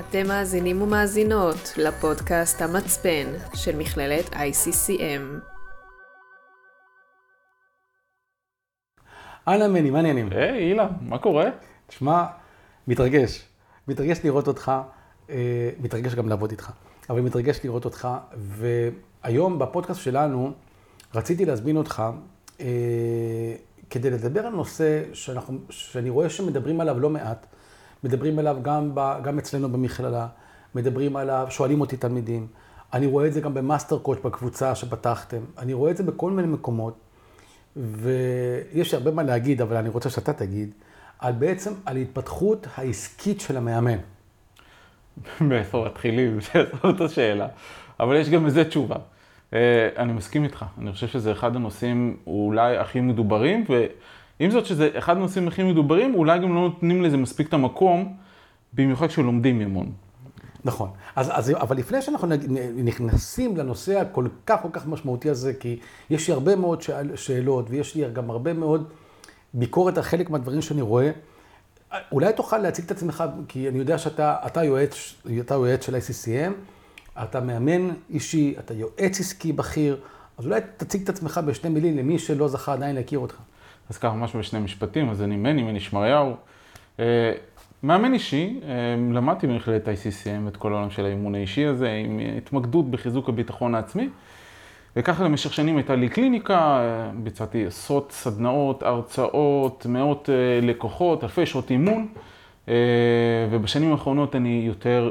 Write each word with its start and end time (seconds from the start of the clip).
אתם 0.00 0.28
מאזינים 0.28 0.82
ומאזינות 0.82 1.72
לפודקאסט 1.76 2.62
המצפן 2.62 3.26
של 3.54 3.76
מכללת 3.76 4.24
ICCM. 4.32 5.40
אהלן 9.48 9.72
מני, 9.72 9.90
מה 9.90 9.98
העניינים? 9.98 10.28
היי, 10.32 10.70
אילן, 10.70 10.86
מה 11.00 11.18
קורה? 11.18 11.44
תשמע, 11.86 12.24
מתרגש. 12.88 13.44
מתרגש 13.88 14.20
לראות 14.24 14.48
אותך, 14.48 14.72
אה, 15.30 15.70
מתרגש 15.80 16.14
גם 16.14 16.28
לעבוד 16.28 16.50
איתך, 16.50 16.70
אבל 17.10 17.20
מתרגש 17.20 17.60
לראות 17.64 17.84
אותך, 17.84 18.08
והיום 18.36 19.58
בפודקאסט 19.58 20.00
שלנו 20.00 20.52
רציתי 21.14 21.44
להזמין 21.44 21.76
אותך 21.76 22.02
אה, 22.60 22.66
כדי 23.90 24.10
לדבר 24.10 24.46
על 24.46 24.52
נושא 24.52 25.02
שאנחנו, 25.12 25.58
שאני 25.70 26.10
רואה 26.10 26.30
שמדברים 26.30 26.80
עליו 26.80 27.00
לא 27.00 27.10
מעט, 27.10 27.46
מדברים 28.04 28.38
עליו 28.38 28.56
גם, 28.62 28.90
ב, 28.94 29.14
גם 29.22 29.38
אצלנו 29.38 29.68
במכללה, 29.68 30.26
מדברים 30.74 31.16
עליו, 31.16 31.46
שואלים 31.50 31.80
אותי 31.80 31.96
תלמידים, 31.96 32.46
אני 32.92 33.06
רואה 33.06 33.26
את 33.26 33.32
זה 33.32 33.40
גם 33.40 33.54
במאסטר 33.54 33.98
קואץ' 33.98 34.18
בקבוצה 34.24 34.74
שפתחתם, 34.74 35.40
אני 35.58 35.72
רואה 35.72 35.90
את 35.90 35.96
זה 35.96 36.02
בכל 36.02 36.30
מיני 36.30 36.48
מקומות, 36.48 36.94
ויש 37.76 38.94
הרבה 38.94 39.10
מה 39.10 39.22
להגיד, 39.22 39.62
אבל 39.62 39.76
אני 39.76 39.88
רוצה 39.88 40.10
שאתה 40.10 40.32
תגיד, 40.32 40.70
על 41.18 41.32
בעצם, 41.32 41.72
על 41.86 41.96
התפתחות 41.96 42.66
העסקית 42.76 43.40
של 43.40 43.56
המאמן. 43.56 43.98
מאיפה 45.40 45.84
מתחילים? 45.86 46.38
זאת 46.82 47.00
השאלה. 47.00 47.48
אבל 48.00 48.16
יש 48.16 48.28
גם 48.28 48.46
לזה 48.46 48.64
תשובה. 48.64 48.96
אה, 49.54 49.88
אני 49.96 50.12
מסכים 50.12 50.44
איתך, 50.44 50.64
אני 50.78 50.92
חושב 50.92 51.06
שזה 51.06 51.32
אחד 51.32 51.56
הנושאים 51.56 52.16
אולי 52.26 52.76
הכי 52.76 53.00
מדוברים, 53.00 53.64
ועם 54.40 54.50
זאת 54.50 54.66
שזה 54.66 54.90
אחד 54.98 55.16
הנושאים 55.16 55.48
הכי 55.48 55.62
מדוברים, 55.62 56.14
אולי 56.14 56.38
גם 56.38 56.54
לא 56.54 56.60
נותנים 56.60 57.02
לזה 57.02 57.16
מספיק 57.16 57.48
את 57.48 57.54
המקום, 57.54 58.16
במיוחד 58.72 59.06
כשלומדים 59.06 59.60
אימון. 59.60 59.92
נכון. 60.64 60.90
אז, 61.16 61.30
אז, 61.32 61.50
אבל 61.50 61.76
לפני 61.76 62.02
שאנחנו 62.02 62.28
נכנסים 62.76 63.56
לנושא 63.56 64.00
הכל 64.00 64.26
כך 64.46 64.62
כל 64.62 64.68
כך 64.72 64.86
משמעותי 64.86 65.30
הזה, 65.30 65.54
כי 65.54 65.78
יש 66.10 66.28
לי 66.28 66.34
הרבה 66.34 66.56
מאוד 66.56 66.82
שאל, 66.82 67.16
שאלות, 67.16 67.70
ויש 67.70 67.94
לי 67.94 68.10
גם 68.12 68.30
הרבה 68.30 68.52
מאוד 68.52 68.88
ביקורת 69.54 69.96
על 69.96 70.02
חלק 70.02 70.30
מהדברים 70.30 70.62
שאני 70.62 70.82
רואה, 70.82 71.10
אולי 72.12 72.32
תוכל 72.32 72.58
להציג 72.58 72.84
את 72.84 72.90
עצמך, 72.90 73.24
כי 73.48 73.68
אני 73.68 73.78
יודע 73.78 73.98
שאתה 73.98 74.36
אתה 74.46 74.64
יועץ, 74.64 75.14
אתה 75.40 75.54
יועץ 75.54 75.86
של 75.86 75.94
ICCM, 75.94 76.52
אתה 77.22 77.40
מאמן 77.40 77.90
אישי, 78.10 78.54
אתה 78.58 78.74
יועץ 78.74 79.20
עסקי 79.20 79.52
בכיר, 79.52 80.00
אז 80.38 80.46
אולי 80.46 80.60
תציג 80.76 81.02
את 81.02 81.08
עצמך 81.08 81.40
בשני 81.46 81.70
מילים 81.70 81.96
למי 81.96 82.18
שלא 82.18 82.48
זכה 82.48 82.72
עדיין 82.72 82.96
להכיר 82.96 83.18
אותך. 83.18 83.36
אז 83.90 83.98
ככה 83.98 84.14
ממש 84.14 84.36
בשני 84.36 84.60
משפטים, 84.60 85.10
אז 85.10 85.22
אני 85.22 85.36
מני, 85.36 85.62
מני 85.62 85.80
שמריהו. 85.80 86.34
אה, 87.00 87.32
מאמן 87.82 88.12
אישי, 88.12 88.60
אה, 88.62 88.68
למדתי 89.12 89.46
במכללת 89.46 89.88
ICCM 89.88 90.48
את 90.48 90.56
כל 90.56 90.72
העולם 90.72 90.90
של 90.90 91.04
האימון 91.04 91.34
האישי 91.34 91.66
הזה, 91.66 91.90
עם 92.04 92.20
התמקדות 92.36 92.90
בחיזוק 92.90 93.28
הביטחון 93.28 93.74
העצמי. 93.74 94.08
וככה 94.96 95.24
למשך 95.24 95.52
שנים 95.52 95.76
הייתה 95.76 95.94
לי 95.94 96.08
קליניקה, 96.08 96.58
אה, 96.58 97.10
ביצעתי 97.14 97.66
עשרות 97.66 98.12
סדנאות, 98.12 98.82
הרצאות, 98.82 99.86
מאות 99.88 100.28
לקוחות, 100.62 101.24
אלפי 101.24 101.46
שעות 101.46 101.70
אימון. 101.70 102.08
ובשנים 103.50 103.92
האחרונות 103.92 104.36
אני 104.36 104.62
יותר 104.66 105.10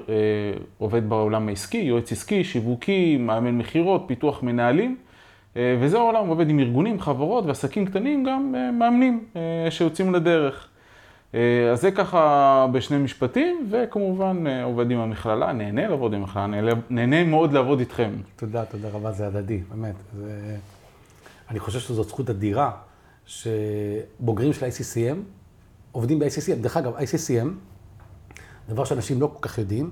עובד 0.78 1.10
בעולם 1.10 1.48
העסקי, 1.48 1.78
יועץ 1.78 2.12
עסקי, 2.12 2.44
שיווקי, 2.44 3.18
מאמן 3.18 3.58
מכירות, 3.58 4.04
פיתוח 4.08 4.44
מנהלים. 4.44 4.98
וזה 5.56 5.98
העולם, 5.98 6.28
עובד 6.28 6.50
עם 6.50 6.60
ארגונים, 6.60 7.00
חברות 7.00 7.46
ועסקים 7.46 7.86
קטנים, 7.86 8.24
גם 8.24 8.56
מאמנים 8.80 9.26
שיוצאים 9.70 10.14
לדרך. 10.14 10.70
אה, 11.36 11.72
אז 11.72 11.82
זה 11.82 11.92
ככה 11.92 12.68
בשני 12.72 12.98
משפטים, 12.98 13.68
וכמובן 13.72 14.48
אה, 14.48 14.64
עובד 14.64 14.92
עם 14.92 15.00
המכללה, 15.00 15.54
נהנה 15.54 15.88
לעבוד 15.88 16.14
עם 16.14 16.22
המכללה, 16.22 16.74
נהנה 16.90 17.24
מאוד 17.24 17.54
לעבוד 17.54 17.80
איתכם. 17.80 18.12
תודה, 18.36 18.66
תודה 18.66 18.90
רבה, 18.90 19.12
זה 19.12 19.28
הדדי, 19.28 19.62
באמת. 19.70 19.96
זה... 20.18 20.58
אני 21.50 21.60
חושב 21.60 21.80
שזאת 21.80 22.08
זכות 22.08 22.30
אדירה, 22.30 22.72
שבוגרים 23.26 24.54
של 24.54 24.66
ICCM 24.66 25.18
עובדים 25.92 26.20
ב-ICCM. 26.20 26.62
דרך 26.62 26.78
אגב, 26.78 26.98
ICCM, 26.98 27.48
דבר 28.70 28.86
שאנשים 28.86 29.22
לא 29.22 29.32
כל 29.34 29.48
כך 29.48 29.58
יודעים, 29.58 29.92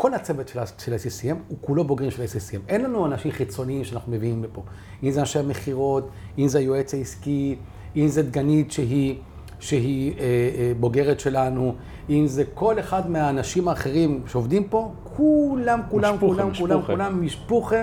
כל 0.00 0.14
הצוות 0.14 0.48
של, 0.48 0.60
ICCM 0.94 1.36
הוא 1.48 1.58
כולו 1.60 1.84
בוגרים 1.84 2.10
של 2.10 2.22
ICCM. 2.22 2.60
אין 2.68 2.84
לנו 2.84 3.06
אנשים 3.06 3.32
חיצוניים 3.32 3.84
שאנחנו 3.84 4.12
מביאים 4.12 4.44
לפה. 4.44 4.62
אם 5.02 5.10
זה 5.10 5.20
אנשי 5.20 5.38
המכירות, 5.38 6.08
אם 6.38 6.48
זה 6.48 6.58
היועץ 6.58 6.94
העסקי, 6.94 7.56
אם 7.96 8.08
זה 8.08 8.22
דגנית 8.22 8.72
שהיא... 8.72 9.16
שהיא 9.58 10.12
אה, 10.12 10.24
אה, 10.24 10.72
בוגרת 10.80 11.20
שלנו, 11.20 11.74
אם 12.10 12.26
זה 12.26 12.44
כל 12.54 12.80
אחד 12.80 13.10
מהאנשים 13.10 13.68
האחרים 13.68 14.22
שעובדים 14.26 14.68
פה, 14.68 14.92
כולם, 15.04 15.80
כולם, 15.90 16.14
משפוחה, 16.14 16.34
כולם, 16.34 16.50
משפוחה. 16.50 16.68
כולם, 16.68 16.82
כולם, 16.86 17.24
משפוחה. 17.24 17.82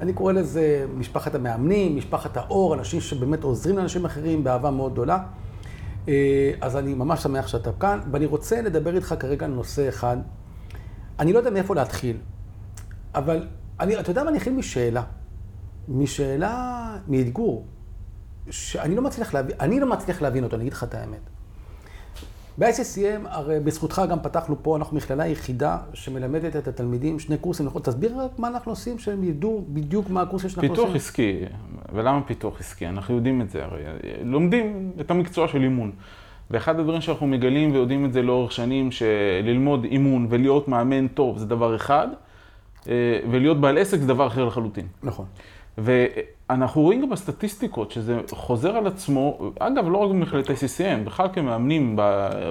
אני 0.00 0.12
קורא 0.12 0.32
לזה 0.32 0.86
משפחת 0.96 1.34
המאמנים, 1.34 1.96
משפחת 1.96 2.36
האור, 2.36 2.74
אנשים 2.74 3.00
שבאמת 3.00 3.44
עוזרים 3.44 3.78
לאנשים 3.78 4.04
אחרים 4.04 4.44
באהבה 4.44 4.70
מאוד 4.70 4.92
גדולה. 4.92 5.18
אה, 6.08 6.52
אז 6.60 6.76
אני 6.76 6.94
ממש 6.94 7.22
שמח 7.22 7.46
שאתה 7.46 7.70
כאן, 7.80 8.00
ואני 8.10 8.26
רוצה 8.26 8.62
לדבר 8.62 8.96
איתך 8.96 9.14
כרגע 9.18 9.46
על 9.46 9.52
נושא 9.52 9.88
אחד. 9.88 10.16
אני 11.18 11.32
לא 11.32 11.38
יודע 11.38 11.50
מאיפה 11.50 11.74
להתחיל, 11.74 12.16
אבל 13.14 13.46
אני, 13.80 14.00
אתה 14.00 14.10
יודע 14.10 14.22
מה, 14.22 14.30
אני 14.30 14.38
אתחיל 14.38 14.52
משאלה. 14.52 15.02
משאלה, 15.88 16.96
מאתגור. 17.08 17.66
שאני 18.50 18.94
לא 18.94 19.02
מצליח 19.02 19.34
להבין, 19.34 19.56
אני 19.60 19.80
לא 19.80 19.86
מצליח 19.86 20.22
להבין 20.22 20.44
אותו, 20.44 20.56
אני 20.56 20.62
אגיד 20.62 20.72
לך 20.72 20.84
את 20.84 20.94
האמת. 20.94 21.20
ב-ICCM, 22.58 23.28
הרי 23.28 23.60
בזכותך 23.60 24.02
גם 24.10 24.18
פתחנו 24.22 24.56
פה, 24.62 24.76
אנחנו 24.76 24.96
מכללה 24.96 25.26
יחידה 25.26 25.78
שמלמדת 25.94 26.56
את 26.56 26.68
התלמידים 26.68 27.18
שני 27.18 27.38
קורסים. 27.38 27.66
נכון? 27.66 27.82
תסביר 27.82 28.20
רק 28.20 28.38
מה 28.38 28.48
אנחנו 28.48 28.72
עושים, 28.72 28.98
שהם 28.98 29.24
ידעו 29.24 29.64
בדיוק 29.68 30.10
מה 30.10 30.22
הקורסים 30.22 30.50
שאנחנו 30.50 30.62
פיתוח 30.62 30.78
עושים. 30.78 30.92
פיתוח 30.92 31.02
עסקי, 31.02 31.38
ולמה 31.92 32.22
פיתוח 32.22 32.60
עסקי? 32.60 32.88
אנחנו 32.88 33.14
יודעים 33.14 33.42
את 33.42 33.50
זה 33.50 33.64
הרי, 33.64 33.82
לומדים 34.22 34.92
את 35.00 35.10
המקצוע 35.10 35.48
של 35.48 35.62
אימון. 35.62 35.92
ואחד 36.50 36.80
הדברים 36.80 37.00
שאנחנו 37.00 37.26
מגלים 37.26 37.72
ויודעים 37.72 38.04
את 38.04 38.12
זה 38.12 38.22
לאורך 38.22 38.52
שנים, 38.52 38.90
שללמוד 38.90 39.84
אימון 39.84 40.26
ולהיות 40.30 40.68
מאמן 40.68 41.08
טוב 41.08 41.38
זה 41.38 41.46
דבר 41.46 41.76
אחד, 41.76 42.08
אה, 42.88 43.18
ולהיות 43.30 43.60
בעל 43.60 43.78
עסק 43.78 43.98
זה 43.98 44.06
דבר 44.06 44.26
אחר 44.26 44.44
לחלוטין. 44.44 44.86
נכון. 45.02 45.26
ואנחנו 45.78 46.82
רואים 46.82 47.02
גם 47.02 47.10
בסטטיסטיקות 47.10 47.90
שזה 47.90 48.20
חוזר 48.30 48.76
על 48.76 48.86
עצמו, 48.86 49.50
אגב, 49.58 49.88
לא 49.88 49.98
רק 49.98 50.10
במכללת 50.10 50.50
ICCM, 50.50 51.04
בכלל 51.04 51.26
כמאמנים 51.32 51.96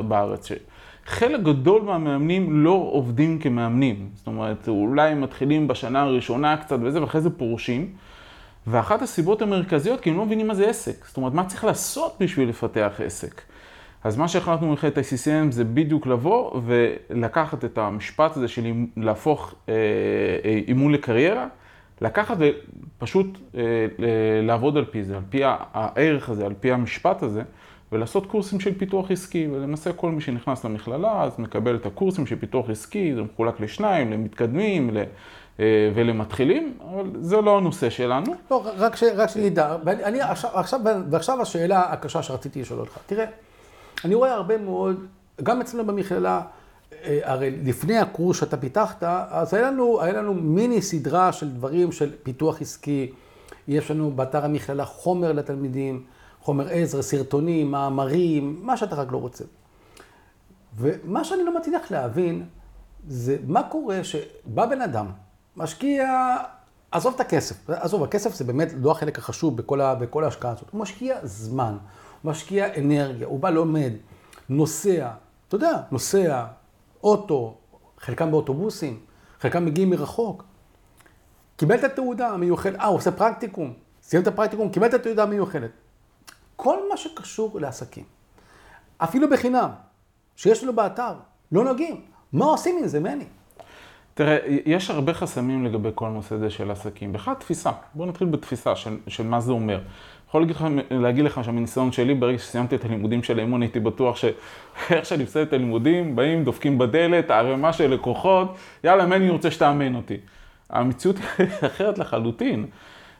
בארץ, 0.07 0.47
שחלק 0.47 1.41
גדול 1.41 1.81
מהמאמנים 1.81 2.63
לא 2.63 2.89
עובדים 2.91 3.39
כמאמנים. 3.39 4.09
זאת 4.15 4.27
אומרת, 4.27 4.67
אולי 4.67 5.09
הם 5.09 5.21
מתחילים 5.21 5.67
בשנה 5.67 6.01
הראשונה 6.01 6.57
קצת 6.57 6.77
וזה, 6.81 7.01
ואחרי 7.01 7.21
זה 7.21 7.29
פורשים. 7.29 7.87
ואחת 8.67 9.01
הסיבות 9.01 9.41
המרכזיות, 9.41 10.01
כי 10.01 10.09
הם 10.09 10.17
לא 10.17 10.25
מבינים 10.25 10.47
מה 10.47 10.55
זה 10.55 10.69
עסק. 10.69 11.05
זאת 11.07 11.17
אומרת, 11.17 11.33
מה 11.33 11.45
צריך 11.45 11.63
לעשות 11.63 12.15
בשביל 12.19 12.49
לפתח 12.49 12.91
עסק. 13.05 13.41
אז 14.03 14.17
מה 14.17 14.27
שהחלטנו 14.27 14.69
במכללת 14.69 14.97
ICCM 14.97 15.51
זה 15.51 15.63
בדיוק 15.63 16.07
לבוא 16.07 16.61
ולקחת 16.65 17.65
את 17.65 17.77
המשפט 17.77 18.37
הזה 18.37 18.47
של 18.47 18.71
להפוך 18.97 19.55
אה, 19.69 19.73
אה, 20.45 20.59
אימון 20.67 20.91
לקריירה. 20.91 21.47
לקחת 22.01 22.37
ופשוט 22.39 23.27
אה, 23.55 23.61
לעבוד 24.43 24.77
על 24.77 24.85
פי 24.85 25.03
זה, 25.03 25.15
על 25.15 25.23
פי 25.29 25.41
הערך 25.43 26.29
הזה, 26.29 26.45
על 26.45 26.53
פי 26.59 26.71
המשפט 26.71 27.23
הזה, 27.23 27.41
ולעשות 27.91 28.25
קורסים 28.25 28.59
של 28.59 28.77
פיתוח 28.77 29.11
עסקי, 29.11 29.47
ולמעשה 29.51 29.93
כל 29.93 30.11
מי 30.11 30.21
שנכנס 30.21 30.65
למכללה 30.65 31.23
אז 31.23 31.39
מקבל 31.39 31.75
את 31.75 31.85
הקורסים 31.85 32.25
של 32.25 32.35
פיתוח 32.35 32.69
עסקי, 32.69 33.15
זה 33.15 33.21
מחולק 33.21 33.59
לשניים, 33.59 34.11
למתקדמים 34.11 34.89
ל, 34.89 34.97
אה, 35.59 35.65
ולמתחילים, 35.95 36.73
אבל 36.93 37.11
זה 37.21 37.41
לא 37.41 37.57
הנושא 37.57 37.89
שלנו. 37.89 38.33
לא, 38.51 38.63
רק, 38.77 38.95
ש, 38.95 39.03
רק 39.15 39.29
שנדע, 39.29 39.77
ואני, 39.85 40.21
עכשיו, 40.21 40.51
עכשיו, 40.53 40.79
ועכשיו 41.09 41.41
השאלה 41.41 41.79
הקשה 41.79 42.23
שרציתי 42.23 42.61
לשאול 42.61 42.79
אותך, 42.79 42.97
תראה, 43.05 43.25
אני 44.05 44.15
רואה 44.15 44.33
הרבה 44.33 44.57
מאוד, 44.57 45.05
גם 45.43 45.61
אצלנו 45.61 45.85
במכללה, 45.85 46.41
אה, 47.03 47.19
הרי 47.23 47.51
לפני 47.51 47.97
הקורס 47.97 48.39
שאתה 48.39 48.57
פיתחת, 48.57 49.03
אז 49.29 49.53
היה 49.53 49.71
לנו, 49.71 50.01
היה 50.01 50.13
לנו 50.13 50.33
מיני 50.33 50.81
סדרה 50.81 51.31
של 51.31 51.49
דברים 51.49 51.91
של 51.91 52.11
פיתוח 52.23 52.61
עסקי. 52.61 53.11
יש 53.67 53.91
לנו 53.91 54.11
באתר 54.11 54.45
המכללה 54.45 54.85
חומר 54.85 55.31
לתלמידים, 55.31 56.03
חומר 56.41 56.67
עזר, 56.71 57.01
סרטונים, 57.01 57.71
מאמרים, 57.71 58.59
מה 58.61 58.77
שאתה 58.77 58.95
רק 58.95 59.11
לא 59.11 59.17
רוצה. 59.17 59.43
ומה 60.77 61.23
שאני 61.23 61.43
לא 61.43 61.57
מצליח 61.57 61.91
להבין, 61.91 62.45
זה 63.07 63.37
מה 63.47 63.63
קורה 63.63 64.03
שבא 64.03 64.65
בן 64.65 64.81
אדם, 64.81 65.05
משקיע, 65.57 66.35
עזוב 66.91 67.13
את 67.15 67.19
הכסף, 67.19 67.69
עזוב, 67.69 68.03
הכסף 68.03 68.35
זה 68.35 68.43
באמת 68.43 68.67
לא 68.81 68.91
החלק 68.91 69.17
החשוב 69.17 69.57
בכל, 69.57 69.79
בכל 69.99 70.23
ההשקעה 70.23 70.51
הזאת, 70.51 70.69
הוא 70.71 70.81
משקיע 70.81 71.15
זמן, 71.23 71.77
משקיע 72.23 72.67
אנרגיה, 72.77 73.27
הוא 73.27 73.39
בא 73.39 73.49
לומד, 73.49 73.91
נוסע, 74.49 75.09
אתה 75.47 75.55
יודע, 75.55 75.81
נוסע, 75.91 76.45
אוטו, 77.03 77.57
חלקם 77.99 78.31
באוטובוסים, 78.31 78.99
חלקם 79.39 79.65
מגיעים 79.65 79.89
מרחוק. 79.89 80.43
קיבל 81.57 81.75
את 81.75 81.83
התעודה 81.83 82.29
המיוחדת, 82.29 82.79
אה, 82.79 82.85
הוא 82.85 82.97
עושה 82.97 83.11
פרקטיקום, 83.11 83.73
סיים 84.01 84.23
את 84.23 84.27
הפרקטיקום, 84.27 84.69
קיבל 84.69 84.87
את 84.87 84.93
התעודה 84.93 85.23
המיוחדת. 85.23 85.71
כל 86.55 86.77
מה 86.89 86.97
שקשור 86.97 87.59
לעסקים, 87.59 88.03
אפילו 88.97 89.29
בחינם, 89.29 89.69
שיש 90.35 90.63
לנו 90.63 90.73
באתר, 90.73 91.13
לא 91.51 91.63
נוגעים. 91.63 92.01
מה 92.33 92.45
עושים 92.45 92.77
עם 92.77 92.87
זה, 92.87 92.99
מני? 92.99 93.25
תראה, 94.13 94.37
יש 94.65 94.89
הרבה 94.89 95.13
חסמים 95.13 95.65
לגבי 95.65 95.89
כל 95.95 96.05
הנושא 96.05 96.35
הזה 96.35 96.49
של 96.49 96.71
עסקים. 96.71 97.13
בכלל 97.13 97.33
תפיסה, 97.33 97.71
בואו 97.93 98.09
נתחיל 98.09 98.27
בתפיסה 98.27 98.75
של, 98.75 98.97
של 99.07 99.23
מה 99.23 99.41
זה 99.41 99.51
אומר. 99.51 99.81
יכול 100.31 100.41
להגיד 100.41 100.55
לך, 100.55 100.65
להגיד 100.91 101.25
לך 101.25 101.43
שמניסיון 101.43 101.91
שלי, 101.91 102.13
ברגע 102.13 102.37
שסיימתי 102.37 102.75
את 102.75 102.85
הלימודים 102.85 103.23
של 103.23 103.39
האימון, 103.39 103.61
הייתי 103.61 103.79
בטוח 103.79 104.15
שאיך 104.15 105.05
שאני 105.09 105.23
מסיים 105.23 105.47
את 105.47 105.53
הלימודים, 105.53 106.15
באים, 106.15 106.43
דופקים 106.43 106.77
בדלת, 106.77 107.31
ערימה 107.31 107.73
של 107.73 107.93
לקוחות, 107.93 108.55
יאללה, 108.83 109.05
מני 109.05 109.29
רוצה 109.29 109.51
שתאמן 109.51 109.95
אותי. 109.95 110.17
המציאות 110.69 111.15
היא 111.37 111.47
אחרת 111.65 111.97
לחלוטין. 111.97 112.65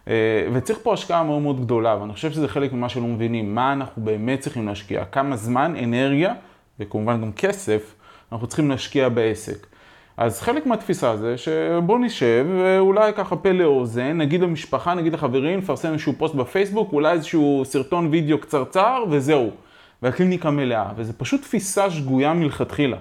אה, 0.07 0.47
וצריך 0.53 0.79
פה 0.83 0.93
השקעה 0.93 1.23
מאוד 1.23 1.41
מאוד 1.41 1.61
גדולה, 1.61 1.97
ואני 2.01 2.13
חושב 2.13 2.31
שזה 2.31 2.47
חלק 2.47 2.73
ממה 2.73 2.89
שלא 2.89 3.07
מבינים, 3.07 3.55
מה 3.55 3.73
אנחנו 3.73 4.03
באמת 4.05 4.39
צריכים 4.39 4.67
להשקיע, 4.67 5.05
כמה 5.05 5.35
זמן, 5.35 5.75
אנרגיה, 5.83 6.33
וכמובן 6.79 7.21
גם 7.21 7.31
כסף, 7.31 7.95
אנחנו 8.31 8.47
צריכים 8.47 8.69
להשקיע 8.69 9.09
בעסק. 9.09 9.67
אז 10.17 10.41
חלק 10.41 10.65
מהתפיסה 10.65 11.17
זה 11.17 11.37
שבוא 11.37 11.99
נשב, 11.99 12.47
ואולי 12.59 13.13
ככה 13.13 13.35
פה 13.35 13.51
לאוזן, 13.51 14.17
נגיד 14.17 14.41
למשפחה, 14.41 14.93
נגיד 14.93 15.13
לחברים, 15.13 15.59
נפרסם 15.59 15.93
איזשהו 15.93 16.13
פוסט 16.17 16.35
בפייסבוק, 16.35 16.93
אולי 16.93 17.11
איזשהו 17.11 17.61
סרטון 17.65 18.07
וידאו 18.11 18.37
קצרצר, 18.37 19.03
וזהו. 19.09 19.49
והקליניקה 20.01 20.51
מלאה, 20.51 20.91
וזו 20.95 21.13
פשוט 21.17 21.41
תפיסה 21.41 21.91
שגויה 21.91 22.33
מלכתחילה. 22.33 22.97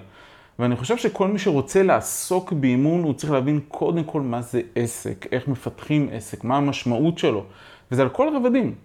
ואני 0.59 0.75
חושב 0.75 0.97
שכל 0.97 1.27
מי 1.27 1.39
שרוצה 1.39 1.83
לעסוק 1.83 2.53
באימון, 2.53 3.03
הוא 3.03 3.13
צריך 3.13 3.31
להבין 3.31 3.59
קודם 3.67 4.03
כל 4.03 4.21
מה 4.21 4.41
זה 4.41 4.61
עסק, 4.75 5.25
איך 5.31 5.47
מפתחים 5.47 6.09
עסק, 6.11 6.43
מה 6.43 6.57
המשמעות 6.57 7.17
שלו. 7.17 7.43
וזה 7.91 8.01
על 8.01 8.09
כל 8.09 8.35
הרבדים. 8.35 8.75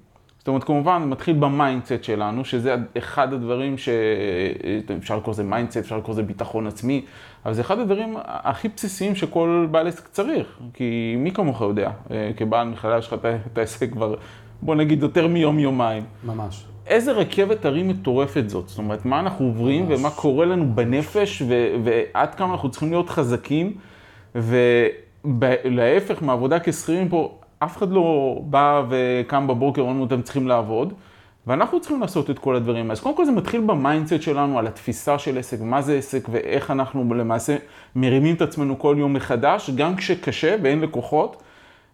זאת 0.46 0.48
אומרת, 0.48 0.64
כמובן, 0.64 1.02
מתחיל 1.08 1.36
ב 1.36 1.45
mindset 1.45 2.04
שלנו, 2.04 2.44
שזה 2.44 2.74
אחד 2.98 3.32
הדברים 3.32 3.78
שאפשר 3.78 5.16
לקרוא 5.16 5.32
לזה 5.32 5.42
mindset, 5.42 5.76
אפשר 5.76 5.98
לקרוא 5.98 6.14
לזה 6.14 6.22
ביטחון 6.22 6.66
עצמי, 6.66 7.04
אבל 7.44 7.54
זה 7.54 7.60
אחד 7.60 7.78
הדברים 7.78 8.16
הכי 8.24 8.68
בסיסיים 8.68 9.14
שכל 9.14 9.66
בעל 9.70 9.86
עסק 9.86 10.08
צריך, 10.08 10.58
כי 10.74 11.14
מי 11.18 11.30
כמוך 11.30 11.60
יודע, 11.60 11.90
אה, 12.10 12.30
כבעל 12.36 12.68
מכללה 12.68 12.98
יש 12.98 13.06
לך 13.06 13.16
את 13.52 13.58
העסק 13.58 13.92
כבר, 13.92 14.14
בוא 14.62 14.74
נגיד, 14.74 15.02
יותר 15.02 15.26
מיום-יומיים. 15.26 16.04
ממש. 16.24 16.64
איזה 16.86 17.12
רכבת 17.12 17.64
הרים 17.64 17.88
מטורפת 17.88 18.44
זאת, 18.48 18.68
זאת 18.68 18.78
אומרת, 18.78 19.04
מה 19.04 19.20
אנחנו 19.20 19.46
עוברים 19.46 19.88
ממש. 19.88 20.00
ומה 20.00 20.10
קורה 20.10 20.46
לנו 20.46 20.74
בנפש, 20.74 21.42
ו- 21.42 21.74
ועד 21.84 22.34
כמה 22.34 22.52
אנחנו 22.52 22.70
צריכים 22.70 22.90
להיות 22.90 23.10
חזקים, 23.10 23.72
ולהפך, 25.24 26.22
מעבודה 26.22 26.60
כשכירים 26.60 27.08
פה, 27.08 27.38
אף 27.58 27.76
אחד 27.76 27.90
לא 27.90 28.38
בא 28.42 28.82
וקם 28.88 29.46
בבוקר 29.46 29.84
ואומרים 29.84 30.06
אתם 30.06 30.22
צריכים 30.22 30.48
לעבוד, 30.48 30.92
ואנחנו 31.46 31.80
צריכים 31.80 32.00
לעשות 32.00 32.30
את 32.30 32.38
כל 32.38 32.56
הדברים. 32.56 32.90
אז 32.90 33.00
קודם 33.00 33.16
כל 33.16 33.24
זה 33.24 33.32
מתחיל 33.32 33.60
ב 33.60 33.68
mindset 33.68 34.22
שלנו, 34.22 34.58
על 34.58 34.66
התפיסה 34.66 35.18
של 35.18 35.38
עסק, 35.38 35.60
מה 35.60 35.82
זה 35.82 35.94
עסק 35.94 36.28
ואיך 36.30 36.70
אנחנו 36.70 37.14
למעשה 37.14 37.56
מרימים 37.96 38.34
את 38.34 38.42
עצמנו 38.42 38.78
כל 38.78 38.96
יום 38.98 39.12
מחדש, 39.12 39.70
גם 39.70 39.96
כשקשה 39.96 40.56
ואין 40.62 40.80
לקוחות, 40.80 41.42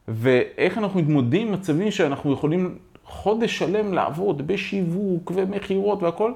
ואיך 0.09 0.79
אנחנו 0.79 1.01
מתמודדים 1.01 1.47
עם 1.47 1.53
מצבים 1.53 1.91
שאנחנו 1.91 2.33
יכולים 2.33 2.79
חודש 3.05 3.59
שלם 3.59 3.95
לעבוד 3.95 4.47
בשיווק 4.47 5.33
ומכירות 5.35 6.03
והכל, 6.03 6.33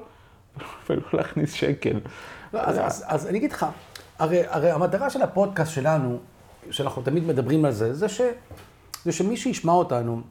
ולא 0.89 1.01
להכניס 1.13 1.53
שקל. 1.53 1.99
לא, 2.53 2.59
אז, 2.59 2.79
אז, 2.79 3.05
אז 3.07 3.27
אני 3.27 3.37
אגיד 3.37 3.51
לך, 3.51 3.65
הרי, 4.19 4.41
הרי 4.47 4.71
המטרה 4.71 5.09
של 5.09 5.21
הפודקאסט 5.21 5.71
שלנו, 5.71 6.17
שאנחנו 6.71 7.01
תמיד 7.01 7.27
מדברים 7.27 7.65
על 7.65 7.71
זה, 7.71 7.93
זה 7.93 8.09
ש... 8.09 8.21
זה 9.05 9.11
שמי 9.11 9.37
שישמע 9.37 9.71
אותנו, 9.71 10.21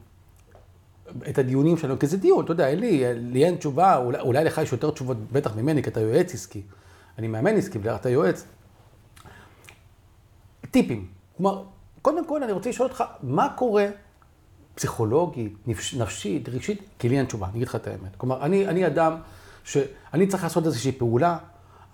את 1.29 1.37
הדיונים 1.37 1.77
שלנו, 1.77 1.99
כי 1.99 2.07
זה 2.07 2.17
דיון, 2.17 2.43
אתה 2.43 2.51
יודע, 2.51 2.75
לי, 2.75 3.03
לי 3.15 3.45
אין 3.45 3.55
תשובה, 3.55 3.97
אולי, 3.97 4.19
אולי 4.19 4.43
לך 4.43 4.57
יש 4.57 4.71
יותר 4.71 4.91
תשובות 4.91 5.17
בטח 5.31 5.55
ממני, 5.55 5.83
כי 5.83 5.89
אתה 5.89 5.99
יועץ 5.99 6.33
עסקי. 6.33 6.61
אני 7.17 7.27
מאמן 7.27 7.55
עסקי, 7.57 7.79
ואתה 7.81 8.09
יועץ. 8.09 8.45
טיפים. 10.71 11.07
כלומר, 11.37 11.63
קודם 12.01 12.27
כל 12.27 12.43
אני 12.43 12.51
רוצה 12.51 12.69
לשאול 12.69 12.87
אותך, 12.87 13.03
מה 13.23 13.49
קורה 13.55 13.87
פסיכולוגית, 14.75 15.53
נפשית, 15.67 16.49
רגשית, 16.49 16.81
כי 16.99 17.09
לי 17.09 17.17
אין 17.17 17.25
תשובה, 17.25 17.47
אני 17.47 17.55
אגיד 17.55 17.67
לך 17.67 17.75
את 17.75 17.87
האמת. 17.87 18.15
כלומר, 18.17 18.45
אני, 18.45 18.67
אני 18.67 18.87
אדם 18.87 19.15
שאני 19.63 20.27
צריך 20.27 20.43
לעשות 20.43 20.65
איזושהי 20.65 20.91
פעולה, 20.91 21.37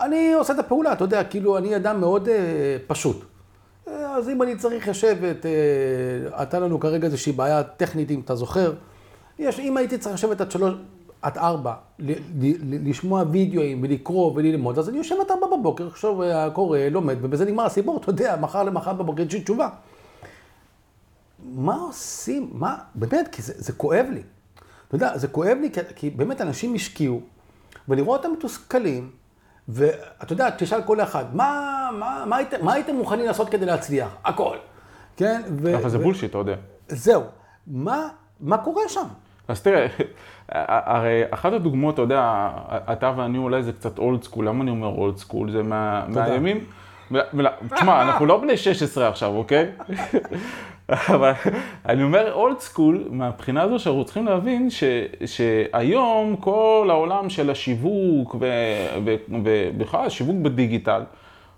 אני 0.01 0.33
עושה 0.33 0.53
את 0.53 0.59
הפעולה, 0.59 0.93
אתה 0.93 1.03
יודע, 1.03 1.23
כאילו, 1.23 1.57
אני 1.57 1.75
אדם 1.75 1.99
מאוד 1.99 2.29
אה, 2.29 2.77
פשוט. 2.87 3.25
אז 4.13 4.29
אם 4.29 4.41
אני 4.41 4.55
צריך 4.55 4.87
לשבת, 4.87 5.45
אה, 5.45 5.51
הייתה 6.39 6.59
לנו 6.59 6.79
כרגע 6.79 7.05
איזושהי 7.05 7.31
בעיה 7.31 7.63
טכנית, 7.63 8.11
אם 8.11 8.19
אתה 8.19 8.35
זוכר, 8.35 8.73
יש, 9.39 9.59
אם 9.59 9.77
הייתי 9.77 9.97
צריך 9.97 10.15
לשבת 10.15 10.41
עד 10.41 10.51
שלוש, 10.51 10.73
עד 11.21 11.37
ארבע, 11.37 11.73
לשמוע 12.83 13.23
וידאוים 13.31 13.83
ולקרוא 13.83 14.31
וללמוד, 14.35 14.79
אז 14.79 14.89
אני 14.89 14.97
יושב 14.97 15.15
עד 15.21 15.31
ארבע 15.31 15.57
בבוקר, 15.57 15.87
עכשיו 15.87 16.23
אה, 16.23 16.49
קורא, 16.49 16.79
לומד, 16.79 17.17
ובזה 17.21 17.45
נגמר 17.45 17.65
הסיפור, 17.65 17.97
אתה 17.97 18.09
יודע, 18.09 18.35
מחר 18.35 18.63
למחר 18.63 18.93
בבוקר 18.93 19.23
יש 19.23 19.33
לי 19.33 19.41
תשובה. 19.41 19.69
מה 21.53 21.75
עושים? 21.75 22.49
מה? 22.53 22.77
באמת, 22.95 23.27
כי 23.31 23.41
זה, 23.41 23.53
זה 23.57 23.73
כואב 23.73 24.05
לי. 24.09 24.21
אתה 24.87 24.95
יודע, 24.95 25.17
זה 25.17 25.27
כואב 25.27 25.57
לי 25.61 25.71
כי, 25.71 25.79
כי 25.95 26.09
באמת 26.09 26.41
אנשים 26.41 26.75
השקיעו, 26.75 27.21
ולראות 27.87 28.25
אותם 28.25 28.33
מתוסכלים, 28.37 29.11
ואתה 29.69 30.33
יודע, 30.33 30.49
תשאל 30.49 30.81
כל 30.81 31.01
אחד, 31.01 31.35
מה, 31.35 31.89
מה, 31.99 32.23
מה, 32.27 32.37
הייתם, 32.37 32.65
מה 32.65 32.73
הייתם 32.73 32.95
מוכנים 32.95 33.25
לעשות 33.25 33.49
כדי 33.49 33.65
להצליח? 33.65 34.09
הכל. 34.25 34.57
כן? 35.17 35.41
ו... 35.61 35.75
אבל 35.75 35.89
זה 35.89 35.97
bullshit, 35.97 36.29
אתה 36.29 36.37
יודע. 36.37 36.55
זהו. 36.87 37.23
מה, 37.67 38.07
מה 38.39 38.57
קורה 38.57 38.83
שם? 38.87 39.07
אז 39.47 39.61
תראה, 39.61 39.87
הרי 40.49 41.23
אחת 41.29 41.53
הדוגמאות, 41.53 41.93
אתה 41.93 42.01
יודע, 42.01 42.49
אתה 42.93 43.13
ואני 43.17 43.37
אולי 43.37 43.63
זה 43.63 43.73
קצת 43.73 43.97
old 43.97 44.23
school, 44.23 44.47
למה 44.47 44.63
אני 44.63 44.71
אומר 44.71 44.87
old 44.87 45.17
school? 45.17 45.51
זה 45.51 45.63
מה, 45.63 46.05
מהימים... 46.07 46.65
תשמע, 47.75 48.01
אנחנו 48.01 48.25
לא 48.25 48.37
בני 48.37 48.57
16 48.57 49.07
עכשיו, 49.07 49.35
אוקיי? 49.35 49.71
אבל 50.89 51.31
אני 51.85 52.03
אומר 52.03 52.33
old 52.33 52.59
school, 52.59 53.07
מהבחינה 53.09 53.61
הזו 53.61 53.79
שאנחנו 53.79 54.05
צריכים 54.05 54.25
להבין 54.25 54.69
ש, 54.69 54.83
שהיום 55.25 56.35
כל 56.35 56.87
העולם 56.89 57.29
של 57.29 57.49
השיווק 57.49 58.35
ובכלל 58.39 60.05
השיווק 60.05 60.35
בדיגיטל 60.41 61.01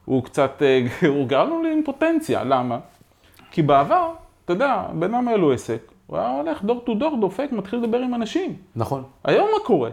הוא 0.05 0.23
קצת, 0.23 0.61
הוא 1.07 1.27
גרם 1.27 1.47
לנו 1.47 1.63
לאימפוטנציה, 1.63 2.43
למה? 2.43 2.77
כי 3.51 3.61
בעבר, 3.61 4.11
אתה 4.45 4.53
יודע, 4.53 4.83
בן 4.93 5.13
אדם 5.13 5.27
היה 5.27 5.37
לו 5.37 5.53
עסק, 5.53 5.91
הוא 6.07 6.17
היה 6.17 6.29
הולך 6.29 6.63
door 6.63 6.79
to 6.79 6.93
door, 6.93 7.17
דופק, 7.21 7.49
מתחיל 7.51 7.79
לדבר 7.79 7.97
עם 7.97 8.15
אנשים. 8.15 8.53
נכון. 8.75 9.03
היום 9.23 9.47
מה 9.53 9.65
קורה? 9.65 9.89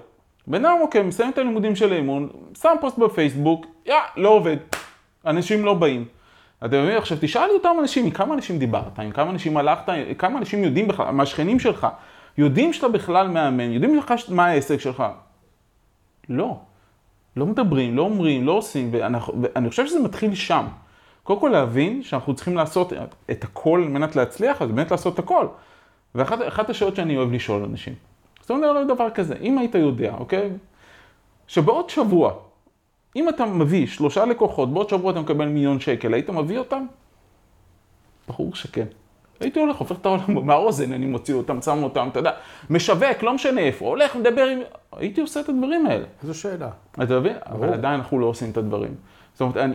בן 0.46 0.64
אדם, 0.64 0.76
אוקיי, 0.80 1.02
מסיים 1.02 1.30
את 1.30 1.38
הלימודים 1.38 1.76
של 1.76 1.92
האימון, 1.92 2.28
שם 2.62 2.74
פוסט 2.80 2.98
בפייסבוק, 2.98 3.66
יא, 3.86 3.94
לא 4.16 4.28
עובד, 4.28 4.56
אנשים 5.26 5.64
לא 5.64 5.74
באים. 5.74 6.04
אתה 6.58 6.82
מבין? 6.82 6.96
עכשיו 6.96 7.18
תשאל 7.20 7.50
אותם 7.50 7.76
אנשים, 7.80 8.04
עם 8.04 8.10
כמה 8.10 8.34
אנשים 8.34 8.58
דיברת, 8.58 8.98
עם 8.98 9.10
כמה 9.10 9.30
אנשים 9.30 9.56
הלכת, 9.56 9.92
כמה 10.18 10.38
אנשים 10.38 10.64
יודעים 10.64 10.88
בכלל, 10.88 11.10
מהשכנים 11.10 11.60
שלך, 11.60 11.86
יודעים 12.38 12.72
שאתה 12.72 12.88
בכלל 12.88 13.28
מאמן, 13.28 13.72
יודעים 13.72 13.96
לך 13.96 14.14
מה 14.28 14.46
העסק 14.46 14.80
שלך. 14.80 15.04
לא. 16.28 16.56
לא 17.36 17.46
מדברים, 17.46 17.96
לא 17.96 18.02
אומרים, 18.02 18.46
לא 18.46 18.52
עושים, 18.52 18.88
ואנחנו, 18.92 19.34
ואני 19.42 19.70
חושב 19.70 19.86
שזה 19.86 20.00
מתחיל 20.00 20.34
שם. 20.34 20.66
קודם 21.22 21.40
כל 21.40 21.48
להבין 21.48 22.02
שאנחנו 22.02 22.34
צריכים 22.34 22.56
לעשות 22.56 22.92
את 23.30 23.44
הכל 23.44 23.80
על 23.84 23.88
מנת 23.88 24.16
להצליח, 24.16 24.62
אז 24.62 24.68
באמת 24.68 24.90
לעשות 24.90 25.14
את 25.14 25.18
הכל. 25.18 25.46
ואחת 26.14 26.70
השאלות 26.70 26.96
שאני 26.96 27.16
אוהב 27.16 27.32
לשאול 27.32 27.64
אנשים, 27.64 27.94
זאת 28.40 28.50
אומרת 28.50 28.86
דבר 28.86 29.10
כזה, 29.10 29.34
אם 29.40 29.58
היית 29.58 29.74
יודע, 29.74 30.14
אוקיי? 30.18 30.50
שבעוד 31.46 31.90
שבוע 31.90 32.32
אם 33.16 33.28
אתה 33.28 33.46
מביא 33.46 33.86
שלושה 33.86 34.24
לקוחות, 34.24 34.72
בעוד 34.72 34.88
שבוע 34.88 35.12
אתה 35.12 35.20
מקבל 35.20 35.48
מיליון 35.48 35.80
שקל, 35.80 36.14
היית 36.14 36.30
מביא 36.30 36.58
אותם? 36.58 36.86
ברור 38.28 38.54
שכן. 38.54 38.86
הייתי 39.40 39.60
הולך, 39.60 39.76
הופך 39.76 39.96
את 40.00 40.06
העולם 40.06 40.46
מהאוזן, 40.46 40.92
אני 40.92 41.06
מוציא 41.06 41.34
אותם, 41.34 41.62
שם 41.62 41.82
אותם, 41.82 42.08
אתה 42.12 42.18
יודע, 42.18 42.32
משווק, 42.70 43.22
לא 43.22 43.34
משנה 43.34 43.60
איפה, 43.60 43.86
הולך, 43.86 44.16
מדבר 44.16 44.46
עם... 44.46 44.58
הייתי 44.96 45.20
עושה 45.20 45.40
את 45.40 45.48
הדברים 45.48 45.86
האלה. 45.86 46.04
איזו 46.22 46.34
שאלה. 46.34 46.70
אתה 47.02 47.20
מבין? 47.20 47.36
אבל 47.46 47.72
עדיין 47.72 47.94
אנחנו 47.94 48.18
לא 48.18 48.26
עושים 48.26 48.50
את 48.50 48.56
הדברים. 48.56 48.94
זאת 49.32 49.40
אומרת, 49.40 49.56
אני, 49.56 49.74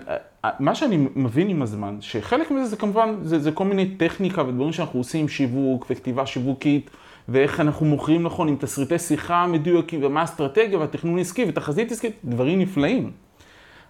מה 0.60 0.76
שאני 0.76 1.08
מבין 1.16 1.50
עם 1.50 1.62
הזמן, 1.62 1.98
שחלק 2.02 2.52
מזה 2.52 2.66
זה 2.66 2.76
כמובן, 2.76 3.16
זה, 3.24 3.40
זה 3.40 3.52
כל 3.52 3.66
מיני 3.66 3.96
טכניקה 3.96 4.42
ודברים 4.48 4.74
שאנחנו 4.74 5.00
עושים, 5.00 5.28
שיווק 5.28 5.86
וכתיבה 5.90 6.26
שיווקית, 6.26 6.90
ואיך 7.30 7.60
אנחנו 7.60 7.86
מוכרים 7.86 8.24
נכון 8.24 8.48
עם 8.48 8.56
תסריטי 8.56 9.00
שיחה 9.00 9.48
מדויקים, 9.48 10.04
ומה 10.04 10.22
האסטרטגיה 10.22 10.80
והתכנון 10.80 11.20
עסקי 11.20 11.46
ותחזית 11.48 11.92
עסקית, 11.92 12.16
דברים 12.26 12.60
נפלאים. 12.60 13.12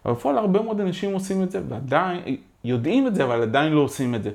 אבל 0.06 0.14
בפועל 0.14 0.38
הרבה 0.38 0.62
מאוד 0.62 0.80
אנשים 0.80 1.14
עושים 1.14 1.44
את 1.44 1.52
זה, 1.52 1.62
ועדיין, 1.70 2.38
יודעים 2.64 3.08
את 3.08 3.16
זה, 3.16 3.24
אבל 3.24 3.42
עדיין 3.42 3.74
לא 3.74 3.80
עושים 3.82 4.16
את 4.16 4.24
זה. 4.24 4.32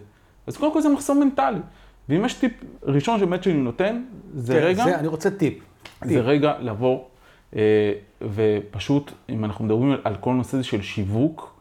אז 0.47 0.57
קודם 0.57 0.73
כל 0.73 0.81
זה 0.81 0.89
מחסום 0.89 1.21
מנטלי. 1.21 1.61
ואם 2.09 2.25
יש 2.25 2.35
טיפ 2.35 2.53
ראשון 2.83 3.19
שבאמת 3.19 3.43
שאני 3.43 3.55
נותן, 3.55 4.03
זה 4.35 4.55
כן, 4.55 4.61
רגע... 4.65 4.85
זה, 4.85 4.99
אני 4.99 5.09
רוצה 5.09 5.31
טיפ. 5.31 5.55
זה 6.03 6.09
טיפ. 6.09 6.21
רגע 6.25 6.53
לבוא, 6.61 7.01
אה, 7.57 7.93
ופשוט, 8.23 9.13
אם 9.29 9.45
אנחנו 9.45 9.65
מדברים 9.65 9.97
על 10.05 10.17
כל 10.17 10.33
נושא 10.33 10.57
הזה 10.57 10.65
של 10.65 10.83
שיווק, 10.83 11.53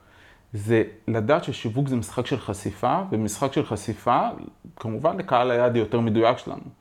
זה 0.53 0.83
לדעת 1.07 1.43
ששיווק 1.43 1.87
זה 1.87 1.95
משחק 1.95 2.25
של 2.25 2.37
חשיפה, 2.37 3.01
ומשחק 3.11 3.53
של 3.53 3.65
חשיפה, 3.65 4.27
כמובן 4.75 5.17
לקהל 5.17 5.51
היעד 5.51 5.75
יותר 5.75 5.99
מדויק 5.99 6.37
שלנו. 6.37 6.80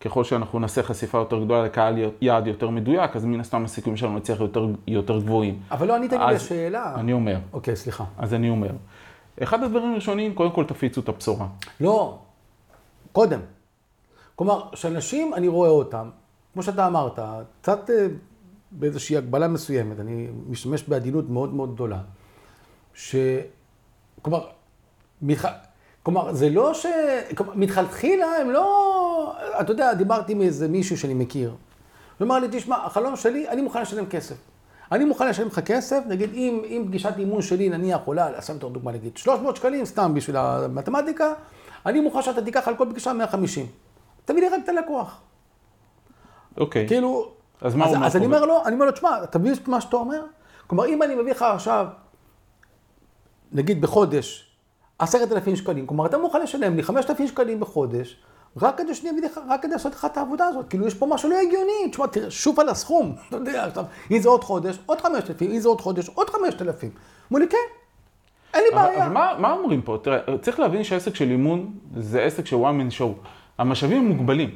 ככל 0.00 0.24
שאנחנו 0.24 0.58
נעשה 0.58 0.82
חשיפה 0.82 1.18
יותר 1.18 1.44
גדולה 1.44 1.64
לקהל 1.64 1.94
יעד 2.20 2.46
יותר 2.46 2.70
מדויק, 2.70 3.16
אז 3.16 3.24
מן 3.24 3.40
הסתם 3.40 3.64
הסיכויים 3.64 3.96
שלנו 3.96 4.14
להצליח 4.14 4.40
יותר, 4.40 4.66
יותר 4.86 5.18
גבוהים. 5.18 5.60
אבל 5.70 5.88
לא 5.88 5.96
ענית 5.96 6.12
לי 6.12 6.34
לשאלה. 6.34 6.94
אני 6.94 7.12
אומר. 7.12 7.38
אוקיי, 7.52 7.76
סליחה. 7.76 8.04
אז 8.18 8.34
אני 8.34 8.50
אומר. 8.50 8.70
אחד 9.42 9.62
הדברים 9.62 9.92
הראשונים, 9.92 10.34
קודם 10.34 10.50
כל 10.50 10.64
תפיצו 10.64 11.00
את 11.00 11.08
הבשורה. 11.08 11.46
לא, 11.80 12.18
קודם. 13.12 13.40
כלומר, 14.36 14.62
שאנשים, 14.74 15.34
אני 15.34 15.48
רואה 15.48 15.70
אותם, 15.70 16.10
כמו 16.52 16.62
שאתה 16.62 16.86
אמרת, 16.86 17.18
קצת 17.60 17.90
אה, 17.90 18.06
באיזושהי 18.70 19.16
הגבלה 19.16 19.48
מסוימת, 19.48 20.00
אני 20.00 20.28
משתמש 20.48 20.82
בעדינות 20.82 21.30
מאוד 21.30 21.54
מאוד 21.54 21.74
גדולה, 21.74 21.98
ש... 22.94 23.16
כלומר, 24.22 24.46
מתח... 25.22 25.48
כלומר, 26.02 26.32
זה 26.32 26.48
לא 26.50 26.74
ש... 26.74 26.86
כלומר, 27.36 27.52
מלכתחילה 27.54 28.26
הם 28.40 28.50
לא... 28.50 28.95
אתה 29.60 29.72
יודע, 29.72 29.94
דיברתי 29.94 30.32
עם 30.32 30.42
איזה 30.42 30.68
מישהו 30.68 30.98
שאני 30.98 31.14
מכיר. 31.14 31.54
הוא 32.18 32.26
אמר 32.26 32.38
לי, 32.38 32.48
תשמע, 32.50 32.76
החלום 32.84 33.16
שלי, 33.16 33.48
אני 33.48 33.62
מוכן 33.62 33.82
לשלם 33.82 34.06
כסף. 34.06 34.36
אני 34.92 35.04
מוכן 35.04 35.28
לשלם 35.28 35.46
לך 35.46 35.60
כסף, 35.60 36.02
נגיד, 36.08 36.30
אם, 36.34 36.62
אם 36.64 36.84
פגישת 36.86 37.12
אימון 37.18 37.42
שלי, 37.42 37.68
נניח, 37.68 38.00
עולה, 38.04 38.38
אשים 38.38 38.54
יותר 38.54 38.68
דוגמה, 38.68 38.92
נגיד, 38.92 39.16
300 39.16 39.56
שקלים, 39.56 39.84
סתם 39.84 40.14
בשביל 40.14 40.36
המתמטיקה, 40.36 41.32
אני 41.86 42.00
מוכן 42.00 42.22
שאתה 42.22 42.42
תיקח 42.42 42.68
על 42.68 42.76
כל 42.76 42.86
פגישה 42.90 43.12
150. 43.12 43.66
תביא 44.24 44.40
לי 44.40 44.48
רק 44.48 44.60
את 44.64 44.68
הלקוח. 44.68 45.20
אוקיי. 46.56 46.88
כאילו... 46.88 47.32
אז 47.60 47.74
מה 47.74 47.84
הוא 47.84 47.94
אומר? 47.94 48.06
אז 48.06 48.16
אני 48.16 48.26
אומר 48.26 48.44
לו, 48.44 48.62
אני 48.64 48.74
אומר 48.74 48.86
לו, 48.86 48.92
תשמע, 48.92 49.26
תביא 49.26 49.52
את 49.52 49.68
מה 49.68 49.80
שאתה 49.80 49.96
אומר. 49.96 50.22
כלומר, 50.66 50.86
אם 50.86 51.02
אני 51.02 51.14
מביא 51.14 51.32
לך 51.32 51.42
עכשיו, 51.42 51.86
נגיד 53.52 53.80
בחודש, 53.80 54.56
עשרת 54.98 55.32
אלפים 55.32 55.56
שקלים, 55.56 55.86
כלומר, 55.86 56.06
אתה 56.06 56.18
מוכן 56.18 56.42
לשלם 56.42 56.76
לי 56.76 56.82
חמשת 56.82 57.10
אלפים 57.10 57.26
שקלים 57.26 57.60
בחודש, 57.60 58.16
רק 58.62 58.78
כדי 58.78 58.94
שאני 58.94 59.10
אביא 59.10 59.22
לך, 59.22 59.40
רק 59.48 59.62
כדי 59.62 59.72
לעשות 59.72 59.92
לך 59.92 60.04
את 60.04 60.16
העבודה 60.16 60.46
הזאת. 60.46 60.68
כאילו, 60.68 60.86
יש 60.86 60.94
פה 60.94 61.06
משהו 61.06 61.30
לא 61.30 61.36
הגיוני. 61.46 61.90
תשמע, 61.90 62.06
תראה, 62.06 62.30
שוב 62.30 62.60
על 62.60 62.68
הסכום. 62.68 63.14
אתה 63.28 63.36
יודע, 63.36 63.64
עכשיו, 63.64 63.84
אם 64.10 64.18
זה 64.18 64.28
עוד 64.28 64.44
חודש, 64.44 64.78
עוד 64.86 65.00
חמשת 65.00 65.30
אלפים, 65.30 65.50
אם 65.50 65.58
זה 65.58 65.68
עוד 65.68 65.80
חודש, 65.80 66.08
עוד 66.08 66.30
חמשת 66.30 66.62
אלפים. 66.62 66.90
אמרו 67.32 67.38
לי, 67.38 67.48
כן, 67.48 67.56
אין 68.54 68.62
לי 68.62 68.68
אבל, 68.76 68.86
בעיה. 68.88 69.04
אבל 69.06 69.12
מה, 69.12 69.32
מה 69.38 69.52
אומרים 69.52 69.82
פה? 69.82 69.98
תראה, 70.02 70.18
צריך 70.42 70.60
להבין 70.60 70.84
שהעסק 70.84 71.14
של 71.14 71.30
אימון 71.30 71.72
זה 71.96 72.22
עסק 72.22 72.46
של 72.46 72.56
one 72.56 72.58
man 72.58 72.98
show. 72.98 73.28
המשאבים 73.58 73.98
הם 73.98 74.06
מוגבלים. 74.06 74.50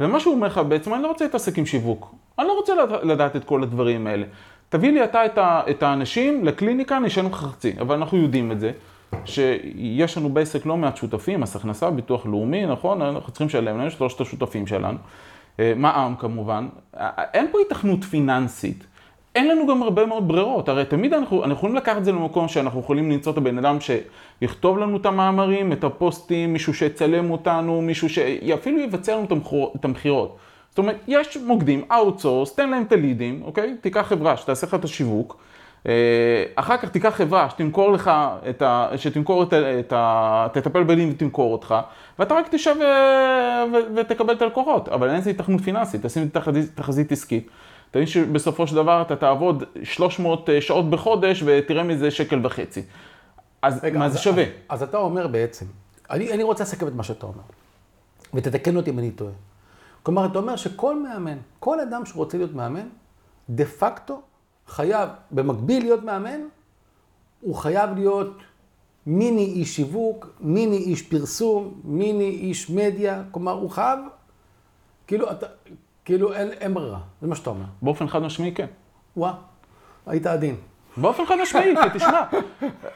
ומה 0.00 0.20
שהוא 0.20 0.34
אומר 0.34 0.46
לך 0.46 0.60
בעצם, 0.68 0.94
אני 0.94 1.02
לא 1.02 1.08
רוצה 1.08 1.24
להתעסק 1.24 1.58
עם 1.58 1.66
שיווק. 1.66 2.14
אני 2.38 2.46
לא 2.46 2.52
רוצה 2.52 2.72
לדעת, 3.02 3.36
את 3.36 3.44
כל 3.44 3.62
הדברים 3.62 4.06
האלה. 4.06 4.26
תביא 4.68 4.92
לי 4.92 5.04
אתה 5.04 5.26
את, 5.26 5.38
ה, 5.38 5.62
את 5.70 5.82
האנשים 5.82 6.44
לקליניקה, 6.44 6.98
לך 6.98 7.34
חצי. 7.34 7.72
אבל 7.80 7.94
אנחנו 7.94 8.18
יודעים 8.18 8.52
את 8.52 8.60
זה, 8.60 8.72
שיש 9.24 10.18
לנו 10.18 10.28
בעסק 10.28 10.66
לא 10.66 10.76
מעט 10.76 10.96
שותפים, 10.96 11.40
מס 11.40 11.56
הכנסה, 11.56 11.90
ביטוח 11.90 12.26
לאומי, 12.26 12.66
נכון? 12.66 13.02
אנחנו 13.02 13.32
צריכים 13.32 13.46
לשלם 13.46 13.78
להם, 13.78 13.90
שלושת 13.90 14.20
השותפים 14.20 14.66
שלנו. 14.66 14.98
אה, 15.60 15.72
מע"מ 15.76 16.14
כמובן. 16.18 16.68
אה, 16.96 17.10
אין 17.34 17.46
פה 17.52 17.58
התכנות 17.66 18.04
פיננסית. 18.04 18.86
אין 19.34 19.48
לנו 19.48 19.66
גם 19.66 19.82
הרבה 19.82 20.06
מאוד 20.06 20.28
ברירות, 20.28 20.68
הרי 20.68 20.84
תמיד 20.84 21.14
אנחנו, 21.14 21.44
אנחנו 21.44 21.54
יכולים 21.54 21.76
לקחת 21.76 21.96
את 21.96 22.04
זה 22.04 22.12
למקום 22.12 22.48
שאנחנו 22.48 22.80
יכולים 22.80 23.10
למצוא 23.10 23.32
את 23.32 23.36
הבן 23.36 23.58
אדם 23.58 23.78
שיכתוב 23.80 24.78
לנו 24.78 24.96
את 24.96 25.06
המאמרים, 25.06 25.72
את 25.72 25.84
הפוסטים, 25.84 26.52
מישהו 26.52 26.74
שיצלם 26.74 27.30
אותנו, 27.30 27.82
מישהו 27.82 28.08
שאפילו 28.08 28.80
יבצע 28.80 29.16
לנו 29.16 29.26
את 29.76 29.84
המכירות. 29.84 30.36
זאת 30.70 30.78
אומרת, 30.78 30.96
יש 31.08 31.36
מוקדים, 31.36 31.84
outsource, 31.90 32.56
תן 32.56 32.70
להם 32.70 32.82
את 32.82 32.92
הלידים, 32.92 33.42
אוקיי? 33.44 33.76
תיקח 33.80 34.06
חברה 34.08 34.36
שתעשה 34.36 34.66
לך 34.66 34.74
את 34.74 34.84
השיווק, 34.84 35.36
אחר 36.54 36.76
כך 36.76 36.88
תיקח 36.88 37.14
חברה 37.16 37.50
שתמכור 37.50 37.92
לך 37.92 38.10
את 38.50 38.62
ה... 38.62 38.88
שתמכור 38.96 39.42
את 39.42 39.52
ה... 39.52 39.80
את 39.80 39.92
ה 39.96 40.46
תטפל 40.52 40.82
בלידים 40.82 41.10
ותמכור 41.10 41.52
אותך, 41.52 41.74
ואתה 42.18 42.34
רק 42.34 42.48
תשב 42.50 42.74
ו... 42.80 42.84
ו... 43.72 43.76
ותקבל 43.96 44.34
את 44.34 44.42
הלקוחות, 44.42 44.88
אבל 44.88 45.08
אין 45.08 45.16
איזה 45.16 45.30
התכנות 45.30 45.60
פיננסית, 45.60 46.06
תשים 46.06 46.26
את 46.26 46.36
תחזית 46.74 47.12
עסקית. 47.12 47.48
תבין 47.90 48.06
שבסופו 48.06 48.66
של 48.66 48.74
דבר 48.74 49.02
אתה 49.02 49.16
תעבוד 49.16 49.64
300 49.82 50.50
אה, 50.50 50.60
שעות 50.60 50.90
בחודש 50.90 51.42
ותראה 51.46 51.82
מזה 51.82 52.10
שקל 52.10 52.46
וחצי. 52.46 52.82
אז 53.62 53.84
רגע, 53.84 53.98
מה 53.98 54.06
אז, 54.06 54.12
זה 54.12 54.18
שווה? 54.18 54.42
אז, 54.42 54.48
אז 54.68 54.82
אתה 54.82 54.96
אומר 54.96 55.26
בעצם, 55.26 55.66
אני, 56.10 56.32
אני 56.32 56.42
רוצה 56.42 56.64
לסכם 56.64 56.88
את 56.88 56.94
מה 56.94 57.02
שאתה 57.02 57.26
אומר, 57.26 57.42
ותתקן 58.34 58.76
אותי 58.76 58.90
אם 58.90 58.98
אני 58.98 59.10
טועה. 59.10 59.32
כלומר, 60.02 60.26
אתה 60.26 60.38
אומר 60.38 60.56
שכל 60.56 61.02
מאמן, 61.02 61.36
כל 61.60 61.80
אדם 61.80 62.06
שרוצה 62.06 62.38
להיות 62.38 62.54
מאמן, 62.54 62.88
דה 63.48 63.64
פקטו 63.64 64.22
חייב, 64.68 65.08
במקביל 65.30 65.82
להיות 65.82 66.04
מאמן, 66.04 66.40
הוא 67.40 67.54
חייב 67.54 67.94
להיות 67.94 68.38
מיני 69.06 69.44
איש 69.44 69.76
שיווק, 69.76 70.26
מיני 70.40 70.76
איש 70.76 71.02
פרסום, 71.02 71.80
מיני 71.84 72.28
איש 72.28 72.70
מדיה, 72.70 73.22
כלומר, 73.30 73.52
הוא 73.52 73.70
חייב, 73.70 73.98
כאילו, 75.06 75.30
אתה, 75.30 75.46
כאילו 76.04 76.32
אין, 76.32 76.52
אין 76.52 76.74
ברירה, 76.74 76.98
זה 77.22 77.28
מה 77.28 77.34
שאתה 77.34 77.50
אומר. 77.50 77.64
באופן 77.82 78.08
חד 78.08 78.22
משמעי 78.22 78.54
כן. 78.54 78.66
וואה, 79.16 79.32
היית 80.06 80.26
עדין. 80.26 80.56
באופן 80.96 81.26
חד 81.26 81.34
משמעי, 81.42 81.74
כי 81.82 81.98
תשמע, 81.98 82.22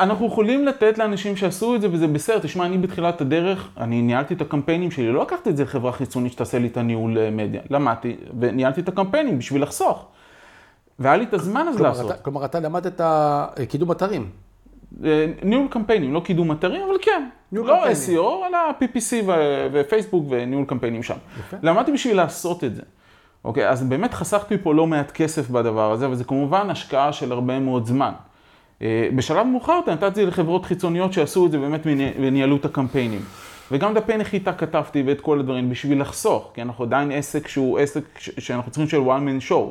אנחנו 0.01 0.27
יכולים 0.27 0.67
לתת 0.67 0.99
לאנשים 0.99 1.37
שעשו 1.37 1.75
את 1.75 1.81
זה 1.81 1.89
וזה 1.93 2.07
בסדר, 2.07 2.39
תשמע, 2.39 2.67
אני 2.67 2.79
בתחילת 2.79 3.21
הדרך, 3.21 3.69
אני 3.77 4.03
ניהלתי 4.03 4.35
את 4.35 4.41
הקמפיינים 4.41 4.91
שלי, 4.91 5.13
לא 5.13 5.23
לקחתי 5.23 5.51
את 5.51 5.57
זה 5.57 5.63
לחברה 5.63 5.93
חיצונית 5.93 6.33
שתעשה 6.33 6.59
לי 6.59 6.67
את 6.69 6.77
הניהול 6.77 7.19
אה, 7.19 7.31
מדיה, 7.31 7.63
למדתי 7.71 8.17
וניהלתי 8.41 8.81
את 8.81 8.89
הקמפיינים 8.89 9.39
בשביל 9.39 9.63
לחסוך. 9.63 10.07
והיה 10.99 11.17
לי 11.17 11.25
את 11.25 11.35
הזמן 11.35 11.69
הזה 11.69 11.83
לעשות. 11.83 12.11
אתה, 12.11 12.23
כלומר, 12.23 12.45
אתה 12.45 12.61
למדת 12.61 13.01
קידום 13.69 13.93
אתרים. 13.93 14.31
אה, 15.05 15.27
ניהול 15.43 15.67
קמפיינים, 15.71 16.15
לא 16.15 16.21
קידום 16.21 16.53
אתרים, 16.53 16.83
אבל 16.83 16.99
כן. 17.03 17.29
לא 17.53 17.63
קמפיינים. 17.63 18.19
SEO, 18.19 18.49
אלא 18.49 18.59
PPC 18.81 19.31
ופייסבוק 19.73 20.27
וניהול 20.29 20.65
קמפיינים 20.65 21.03
שם. 21.03 21.17
יפה. 21.39 21.57
למדתי 21.63 21.93
בשביל 21.93 22.17
לעשות 22.17 22.65
את 22.65 22.75
זה. 22.75 22.83
אוקיי, 23.45 23.69
אז 23.69 23.83
באמת 23.83 24.15
חסכתי 24.15 24.59
פה 24.59 24.75
לא 24.75 24.87
מעט 24.87 25.11
כסף 25.11 25.51
בדבר 25.51 25.93
הזה, 25.93 26.11
וזה 26.11 26.25
כמובן 26.25 26.71
השקעה 26.71 27.13
של 27.13 27.33
הרבה 27.33 27.59
מאוד 27.59 27.87
זמן. 27.87 28.13
אה, 28.83 29.09
בשלב 29.17 29.47
מאוחר 29.47 29.73
יותר 29.73 29.93
נתתי 29.93 30.27
לחברות 30.27 30.65
חיצוניות 30.65 31.13
שעשו 31.13 31.47
את 31.47 31.51
זה 31.51 31.59
באמת 31.59 31.81
וניהלו 32.21 32.57
את 32.57 32.65
הקמפיינים. 32.65 33.21
וגם 33.73 33.95
דפי 33.95 34.17
נחיתה 34.17 34.53
כתבתי 34.53 35.03
ואת 35.07 35.21
כל 35.21 35.41
הדברים 35.41 35.71
בשביל 35.71 36.01
לחסוך, 36.01 36.51
כי 36.55 36.63
אנחנו 36.63 36.85
עדיין 36.85 37.13
עסק 37.13 37.49
שהוא 37.49 37.79
עסק 37.79 38.05
שאנחנו 38.19 38.71
צריכים 38.71 38.89
של 38.89 38.99
one 38.99 39.23
man 39.23 39.51
show. 39.51 39.65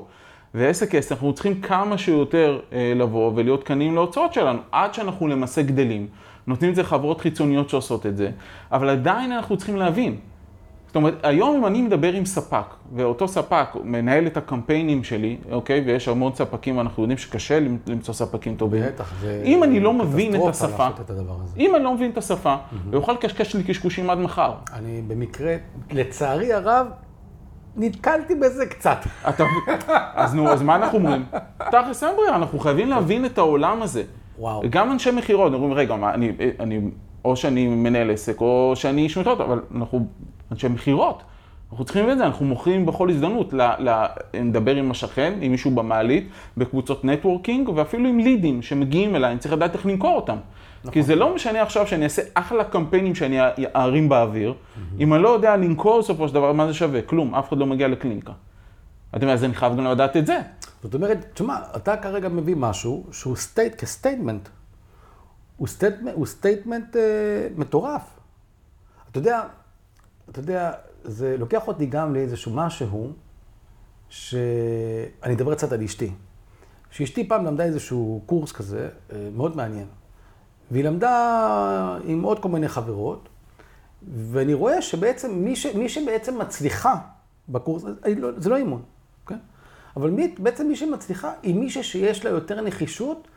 ועסק 0.58 0.96
עסק, 0.96 1.12
אנחנו 1.12 1.34
צריכים 1.34 1.62
כמה 1.62 1.98
שיותר 1.98 2.60
אה, 2.74 2.94
לבוא 2.96 3.32
ולהיות 3.36 3.64
קנים 3.64 3.96
להוצאות 3.96 4.34
שלנו, 4.34 4.60
עד 4.72 4.94
שאנחנו 4.94 5.28
למעשה 5.28 5.62
גדלים. 5.62 6.08
נותנים 6.48 6.70
את 6.70 6.76
זה 6.76 6.82
לחברות 6.82 7.22
חיצוניות 7.22 7.70
שעושות 7.70 8.06
את 8.06 8.18
זה, 8.18 8.32
אבל 8.72 8.90
עדיין 8.90 9.32
אנחנו 9.32 9.58
צריכים 9.58 9.76
להבין, 9.76 10.16
זאת 10.88 10.96
אומרת, 10.96 11.14
היום 11.24 11.58
אם 11.58 11.66
אני 11.66 11.82
מדבר 11.82 12.14
עם 12.14 12.26
ספק, 12.26 12.66
ואותו 12.96 13.28
ספק 13.28 13.68
מנהל 13.84 14.28
את 14.28 14.38
הקמפיינים 14.38 15.04
שלי, 15.04 15.38
אוקיי, 15.52 15.84
ויש 15.86 16.08
המון 16.08 16.34
ספקים, 16.36 16.80
אנחנו 16.80 17.04
יודעים 17.04 17.18
שקשה 17.18 17.60
למצוא 17.88 18.14
ספקים 18.14 18.56
טובים. 18.56 18.84
בטח, 18.86 19.14
זה... 19.22 19.42
אם 19.46 19.64
אני 19.64 19.80
לא 19.80 19.94
מבין 19.94 20.36
את 20.36 20.48
השפה, 20.48 20.88
אם 21.58 21.76
אני 21.76 21.84
לא 21.84 21.94
מבין 21.94 22.12
את 22.12 22.18
השפה, 22.18 22.56
הוא 22.86 22.94
יוכל 22.94 23.12
לקשקש 23.12 23.56
לי 23.56 23.64
קשקושים 23.64 24.10
עד 24.10 24.18
מחר. 24.18 24.54
אני 24.74 25.02
במקרה, 25.08 25.56
לצערי 25.92 26.54
הרב, 26.54 26.88
נתקלתי 27.78 28.36
בזה 28.36 28.66
קצת. 28.66 28.98
אתה, 29.30 29.44
אז 30.16 30.36
נו, 30.36 30.50
אז 30.50 30.62
מה 30.62 30.76
אנחנו 30.76 30.98
אומרים? 30.98 31.26
תכלס 31.58 32.04
אין 32.04 32.16
ברירה, 32.16 32.36
אנחנו 32.36 32.60
חייבים 32.60 32.90
להבין 32.90 33.26
את 33.26 33.38
העולם 33.38 33.82
הזה. 33.82 34.04
וואו. 34.40 34.62
גם 34.70 34.92
אנשי 34.92 35.12
מכירות, 35.12 35.54
אומרים, 35.54 35.74
רגע, 35.74 35.96
מה, 35.96 36.14
אני, 36.14 36.32
אני, 36.60 36.80
או 37.26 37.36
שאני 37.36 37.68
מנהל 37.68 38.12
עסק, 38.12 38.42
או 38.42 38.74
שאני 38.76 39.02
איש 39.02 39.18
מכירות, 39.18 39.42
אבל 39.42 39.62
אנחנו 39.76 40.06
אנשי 40.52 40.68
מכירות. 40.68 41.24
אנחנו 41.72 41.86
צריכים 41.86 42.12
את 42.12 42.18
זה, 42.18 42.26
אנחנו 42.26 42.46
מוכרים 42.46 42.86
בכל 42.86 43.10
הזדמנות, 43.10 43.54
ל, 43.54 43.62
ל, 43.62 44.06
נדבר 44.34 44.76
עם 44.76 44.92
השכן, 44.92 45.34
עם 45.42 45.52
מישהו 45.52 45.72
במעלית, 45.72 46.30
בקבוצות 46.58 47.06
networking, 47.06 47.70
ואפילו 47.70 48.10
עם 48.10 48.20
לידים 48.20 48.62
שמגיעים 48.62 49.16
אליי, 49.16 49.32
אני 49.32 49.40
צריך 49.40 49.54
לדעת 49.54 49.76
איך 49.76 49.86
למכור 49.86 50.16
אותם. 50.16 50.38
נכון. 50.88 50.94
כי 50.94 51.04
זה 51.04 51.16
לא 51.16 51.36
משנה 51.36 51.62
עכשיו 51.62 51.88
שאני 51.88 52.04
אעשה 52.04 52.22
אחלה 52.34 52.64
קמפיינים 52.64 53.16
שאני 53.16 53.40
ארים 53.76 54.10
באוויר, 54.10 54.54
mm-hmm. 54.54 54.80
אם 55.00 55.14
אני 55.14 55.24
לא 55.24 55.30
יודע 55.30 55.56
למכור 55.58 56.00
בסופו 56.00 56.28
של 56.28 56.34
דבר, 56.34 56.54
מה 56.54 56.68
זה 56.68 56.74
שווה? 56.74 57.02
כלום, 57.02 57.36
אף 57.36 57.50
אחד 57.50 57.58
לא 57.58 57.66
מגיע 57.66 57.88
לקליניקה. 57.88 58.34
אתה 59.10 59.24
יודע, 59.24 59.34
אז 59.34 59.44
אני 59.44 59.54
חייב 59.54 59.74
גם 59.74 59.86
לדעת 59.86 60.18
את 60.18 60.26
זה. 60.26 60.40
זאת 60.84 60.94
אומרת, 60.94 61.18
תשמע, 61.34 61.60
אתה 61.76 61.98
כרגע 61.98 62.30
מביא 62.30 62.56
משהו 62.56 63.06
שהוא 63.12 63.36
state, 63.36 63.76
כ 63.76 63.88
statement. 63.88 64.50
הוא 65.58 65.68
statement, 65.68 66.14
הוא 66.16 66.26
statement 66.26 66.96
uh, 66.96 67.00
מטורף. 67.60 68.02
אתה 69.12 69.20
יודע, 69.20 69.42
אתה 70.30 70.40
יודע, 70.40 70.72
זה 71.04 71.38
לוקח 71.38 71.68
אותי 71.68 71.86
גם 71.86 72.14
לאיזשהו 72.14 72.52
משהו, 72.56 73.14
שאני 74.10 75.34
אדבר 75.34 75.56
קצת 75.56 75.72
על 75.72 75.82
אשתי. 75.84 76.12
שאשתי 76.92 77.28
פעם 77.28 77.46
למדה 77.46 77.64
איזשהו 77.64 78.22
קורס 78.26 78.52
כזה, 78.52 78.90
אה, 79.12 79.30
מאוד 79.36 79.56
מעניין. 79.56 79.88
והיא 80.72 80.84
למדה 80.84 81.98
עם 82.04 82.24
עוד 82.24 82.40
כל 82.40 82.50
מיני 82.50 82.68
חברות, 82.68 83.30
ואני 84.16 84.54
רואה 84.54 84.82
שבעצם 84.82 85.34
מי, 85.36 85.56
ש, 85.56 85.66
מי 85.66 85.90
שבעצם 85.90 86.40
מצליחה 86.40 86.96
בקורס, 87.50 87.84
לא, 88.18 88.30
זה 88.38 88.50
לא 88.50 88.56
אימון, 88.56 88.82
כן? 89.28 89.38
אבל 89.98 90.10
מי, 90.10 90.36
בעצם 90.40 90.68
מי 90.68 90.76
שמצליחה 90.76 91.32
היא 91.44 91.56
מישהי 91.56 91.84
שיש 91.84 92.26
לה 92.26 92.32
יותר 92.32 92.62
נחישות 92.62 93.28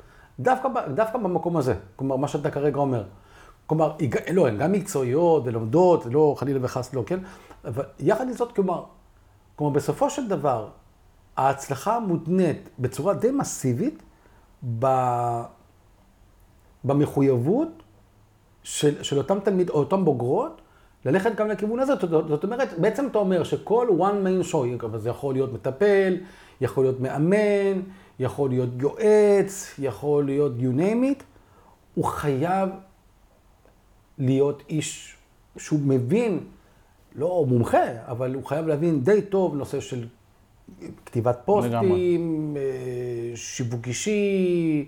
דווקא, 0.40 0.68
דווקא 0.94 1.18
במקום 1.18 1.56
הזה. 1.56 1.74
כלומר, 1.96 2.16
מה 2.16 2.28
שאתה 2.28 2.50
כרגע 2.50 2.78
אומר. 2.78 3.04
כלומר, 3.66 3.92
לא, 4.32 4.48
הן 4.48 4.58
גם 4.58 4.72
מקצועיות 4.72 5.42
ולומדות, 5.46 6.06
לא 6.06 6.34
חלילה 6.38 6.58
וחס 6.62 6.94
לא, 6.94 7.02
כן? 7.06 7.18
אבל 7.64 7.84
יחד 7.98 8.28
עם 8.28 8.32
זאת, 8.32 8.52
כלומר, 8.52 8.84
כלומר, 9.56 9.72
בסופו 9.72 10.10
של 10.10 10.28
דבר, 10.28 10.68
ההצלחה 11.36 12.00
מותנית 12.00 12.68
בצורה 12.78 13.14
די 13.14 13.30
מסיבית. 13.30 14.02
במחויבות 16.84 17.82
של, 18.62 19.02
של 19.02 19.18
אותם 19.18 19.40
תלמיד, 19.40 19.70
או 19.70 19.78
אותם 19.78 20.04
בוגרות, 20.04 20.60
ללכת 21.04 21.34
גם 21.34 21.48
לכיוון 21.48 21.80
הזה. 21.80 21.92
זאת, 22.28 22.44
אומרת, 22.44 22.78
בעצם 22.78 23.06
אתה 23.06 23.18
אומר 23.18 23.44
שכל 23.44 23.88
one 23.98 24.26
man 24.26 24.52
show, 24.52 24.96
זה 24.96 25.08
יכול 25.08 25.34
להיות 25.34 25.52
מטפל, 25.52 26.16
יכול 26.60 26.84
להיות 26.84 27.00
מאמן, 27.00 27.80
יכול 28.18 28.50
להיות 28.50 28.68
יועץ, 28.78 29.74
יכול 29.78 30.24
להיות 30.24 30.52
you 30.58 30.78
name 30.78 31.18
it, 31.18 31.22
הוא 31.94 32.04
חייב 32.04 32.68
להיות 34.18 34.62
איש 34.68 35.16
שהוא 35.56 35.80
מבין, 35.82 36.40
לא 37.14 37.44
מומחה, 37.48 37.84
אבל 38.06 38.34
הוא 38.34 38.44
חייב 38.44 38.66
להבין 38.66 39.04
די 39.04 39.22
טוב 39.22 39.54
נושא 39.54 39.80
של 39.80 40.06
כתיבת 41.06 41.38
פוסטים, 41.44 42.56
אה, 42.56 43.36
שיווק 43.36 43.86
אישי, 43.86 44.86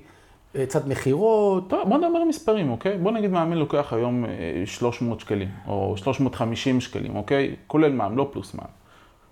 אה, 0.56 0.66
קצת 0.66 0.86
מכירות. 0.86 1.70
טוב, 1.70 1.88
בוא 1.88 1.98
נדבר 1.98 2.24
מספרים, 2.28 2.70
אוקיי? 2.70 2.98
בוא 2.98 3.12
נגיד 3.12 3.30
מאמן 3.30 3.56
לוקח 3.56 3.92
היום 3.92 4.24
300 4.64 5.18
אה, 5.18 5.24
שקלים, 5.24 5.48
או 5.68 5.94
350 5.96 6.80
שקלים, 6.80 7.16
אוקיי? 7.16 7.56
כולל 7.66 7.92
מע"מ, 7.92 8.16
לא 8.16 8.28
פלוס 8.32 8.54
מע"מ. 8.54 8.68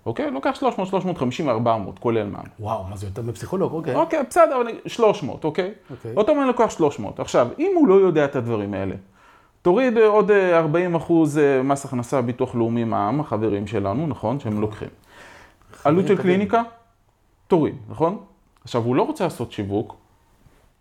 אוקיי? 0.05 0.31
לוקח 0.31 0.55
300, 0.55 0.89
350, 0.89 1.49
400, 1.49 1.99
כולל 1.99 2.27
מע"מ. 2.27 2.43
וואו, 2.59 2.83
מה 2.83 2.97
זה 2.97 3.07
יותר 3.07 3.21
מפסיכולוג, 3.21 3.73
אוקיי. 3.73 3.95
אוקיי, 3.95 4.19
בסדר, 4.29 4.61
300, 4.85 5.43
אוקיי? 5.43 5.71
אוקיי. 5.91 6.13
אותו 6.17 6.35
מאמן 6.35 6.47
לוקח 6.47 6.69
300. 6.69 7.19
עכשיו, 7.19 7.47
אם 7.59 7.71
הוא 7.75 7.87
לא 7.87 7.93
יודע 7.93 8.25
את 8.25 8.35
הדברים 8.35 8.73
האלה, 8.73 8.95
תוריד 9.61 9.97
עוד 9.97 10.31
40 10.31 10.95
אחוז 10.95 11.39
מס 11.63 11.85
הכנסה, 11.85 12.21
ביטוח 12.21 12.55
לאומי, 12.55 12.83
מע"מ, 12.83 13.19
החברים 13.19 13.67
שלנו, 13.67 14.07
נכון? 14.07 14.39
שהם 14.39 14.51
נכון. 14.51 14.61
לוקחים. 14.61 14.89
עלות 15.83 16.07
של 16.07 16.21
קליניקה, 16.21 16.61
תוריד, 17.47 17.75
נכון? 17.89 18.17
עכשיו, 18.63 18.83
הוא 18.83 18.95
לא 18.95 19.03
רוצה 19.03 19.23
לעשות 19.23 19.51
שיווק, 19.51 20.00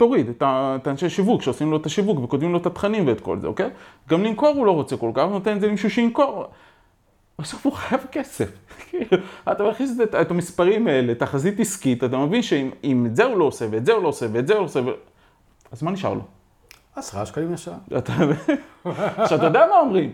תוריד 0.00 0.28
את 0.28 0.86
האנשי 0.86 1.10
שיווק 1.10 1.42
שעושים 1.42 1.70
לו 1.70 1.76
את 1.76 1.86
השיווק 1.86 2.18
וכותבים 2.18 2.52
לו 2.52 2.58
את 2.58 2.66
התכנים 2.66 3.06
ואת 3.06 3.20
כל 3.20 3.38
זה, 3.40 3.46
אוקיי? 3.46 3.70
גם 4.08 4.24
למכור 4.24 4.48
הוא 4.48 4.66
לא 4.66 4.70
רוצה 4.70 4.96
כל 4.96 5.10
כך, 5.14 5.22
הוא 5.22 5.30
נותן 5.30 5.56
את 5.56 5.60
זה 5.60 5.66
למישהו 5.66 5.90
שימכור. 5.90 6.44
בסוף 7.38 7.66
הוא 7.66 7.72
חייב 7.72 8.00
כסף. 8.12 8.50
אתה 9.52 9.64
מכניס 9.64 9.90
את 10.20 10.30
המספרים 10.30 10.86
האלה, 10.86 11.14
תחזית 11.14 11.60
עסקית, 11.60 12.04
אתה 12.04 12.16
מבין 12.16 12.42
שאם 12.42 13.06
את 13.06 13.16
זה 13.16 13.24
הוא 13.24 13.36
לא 13.36 13.44
עושה, 13.44 13.66
ואת 13.70 13.86
זה 13.86 13.92
הוא 13.92 14.02
לא 14.02 14.08
עושה, 14.08 14.26
ואת 14.32 14.46
זה 14.46 14.52
הוא 14.52 14.60
לא 14.60 14.64
עושה, 14.64 14.80
אז 15.72 15.82
מה 15.82 15.90
נשאר 15.90 16.14
לו? 16.14 16.22
עשרה 16.96 17.26
שקלים 17.26 17.52
לשעה. 17.52 17.78
עכשיו, 19.16 19.38
אתה 19.38 19.46
יודע 19.46 19.66
מה 19.70 19.78
אומרים? 19.80 20.12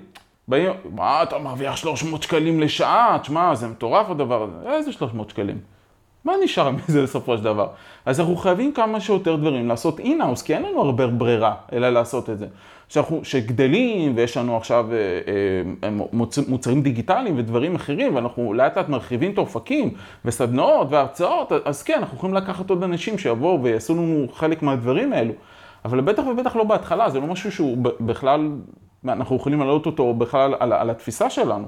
באים, 0.49 0.71
מה 0.95 1.23
אתה 1.23 1.39
מרוויח 1.39 1.77
300 1.77 2.23
שקלים 2.23 2.61
לשעה? 2.61 3.19
תשמע, 3.23 3.55
זה 3.55 3.69
מטורף 3.69 4.11
הדבר 4.11 4.43
הזה. 4.43 4.71
איזה 4.71 4.93
300 4.93 5.31
שקלים? 5.31 5.76
מה 6.27 6.33
נשאר 6.45 6.71
מזה 6.89 7.03
בסופו 7.03 7.37
של 7.39 7.45
דבר? 7.45 7.69
אז 8.07 8.21
אנחנו 8.21 8.37
חייבים 8.37 8.73
כמה 8.73 9.01
שיותר 9.01 9.37
דברים 9.37 9.69
לעשות 9.69 10.01
אינאוס, 10.01 10.43
כי 10.43 10.55
אין 10.55 10.63
לנו 10.63 10.83
הרבה 10.83 11.07
ברירה 11.07 11.55
אלא 11.73 11.91
לעשות 11.91 12.31
את 12.31 12.39
זה. 12.39 12.47
שאנחנו, 12.89 13.21
שגדלים 13.25 14.13
ויש 14.17 14.37
לנו 14.37 14.57
עכשיו 14.57 14.87
אה, 14.93 15.89
אה, 15.89 15.91
מוצרים 16.49 16.83
דיגיטליים 16.83 17.39
ודברים 17.39 17.75
אחרים, 17.75 18.15
ואנחנו 18.15 18.55
לאט 18.55 18.79
לאט 18.79 18.89
מרחיבים 18.89 19.33
את 19.33 19.39
האופקים 19.39 19.91
וסדנאות 20.25 20.87
והרצאות, 20.91 21.53
אז 21.65 21.83
כן, 21.83 21.99
אנחנו 21.99 22.17
יכולים 22.17 22.35
לקחת 22.35 22.71
עוד 22.71 22.83
אנשים 22.83 23.19
שיבואו 23.19 23.63
ויעשו 23.63 23.95
לנו 23.95 24.27
חלק 24.33 24.63
מהדברים 24.63 25.13
האלו. 25.13 25.33
אבל 25.85 26.01
בטח 26.01 26.23
ובטח 26.27 26.57
לא 26.57 26.65
בהתחלה, 26.65 27.11
זה 27.11 27.21
לא 27.21 27.27
משהו 27.27 27.53
שהוא 27.53 27.79
בכלל 28.01 28.51
אנחנו 29.05 29.37
יכולים 29.37 29.59
להעלות 29.59 29.87
אותו 29.87 30.15
בכלל 30.15 30.55
על, 30.59 30.73
על 30.73 30.91
התפיסה 30.91 31.31
שלנו. 31.31 31.67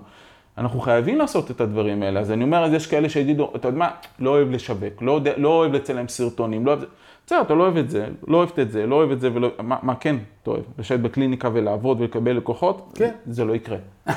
אנחנו 0.59 0.81
חייבים 0.81 1.19
לעשות 1.19 1.51
את 1.51 1.61
הדברים 1.61 2.03
האלה. 2.03 2.21
אז 2.21 2.31
אני 2.31 2.45
אומר, 2.45 2.65
אז 2.65 2.73
יש 2.73 2.87
כאלה 2.87 3.09
שיגידו, 3.09 3.53
אתה 3.57 3.69
יודע 3.69 3.79
מה, 3.79 3.91
לא 4.19 4.31
אוהב 4.31 4.51
לשווק, 4.51 5.03
לא, 5.03 5.21
לא 5.37 5.49
אוהב 5.49 5.73
לצלם 5.73 6.09
סרטונים, 6.09 6.67
לא 6.67 6.71
אוהב... 6.71 6.85
בסדר, 7.27 7.41
אתה 7.41 7.55
לא 7.55 7.63
אוהב 7.63 7.77
את 7.77 7.91
זה, 7.91 8.09
לא 8.29 8.37
אוהבת 8.37 8.59
את 8.59 8.71
זה, 8.71 8.87
לא 8.87 8.95
אוהב 8.95 9.11
את 9.11 9.21
זה, 9.21 9.31
ולא... 9.35 9.49
מה, 9.63 9.77
מה 9.83 9.95
כן 9.95 10.17
אתה 10.43 10.51
אוהב? 10.51 10.63
לשבת 10.79 11.01
בקליניקה 11.01 11.49
ולעבוד 11.53 12.01
ולקבל 12.01 12.33
לקוחות? 12.33 12.93
כן. 12.95 13.15
זה 13.27 13.45
לא 13.45 13.55
יקרה. 13.55 13.77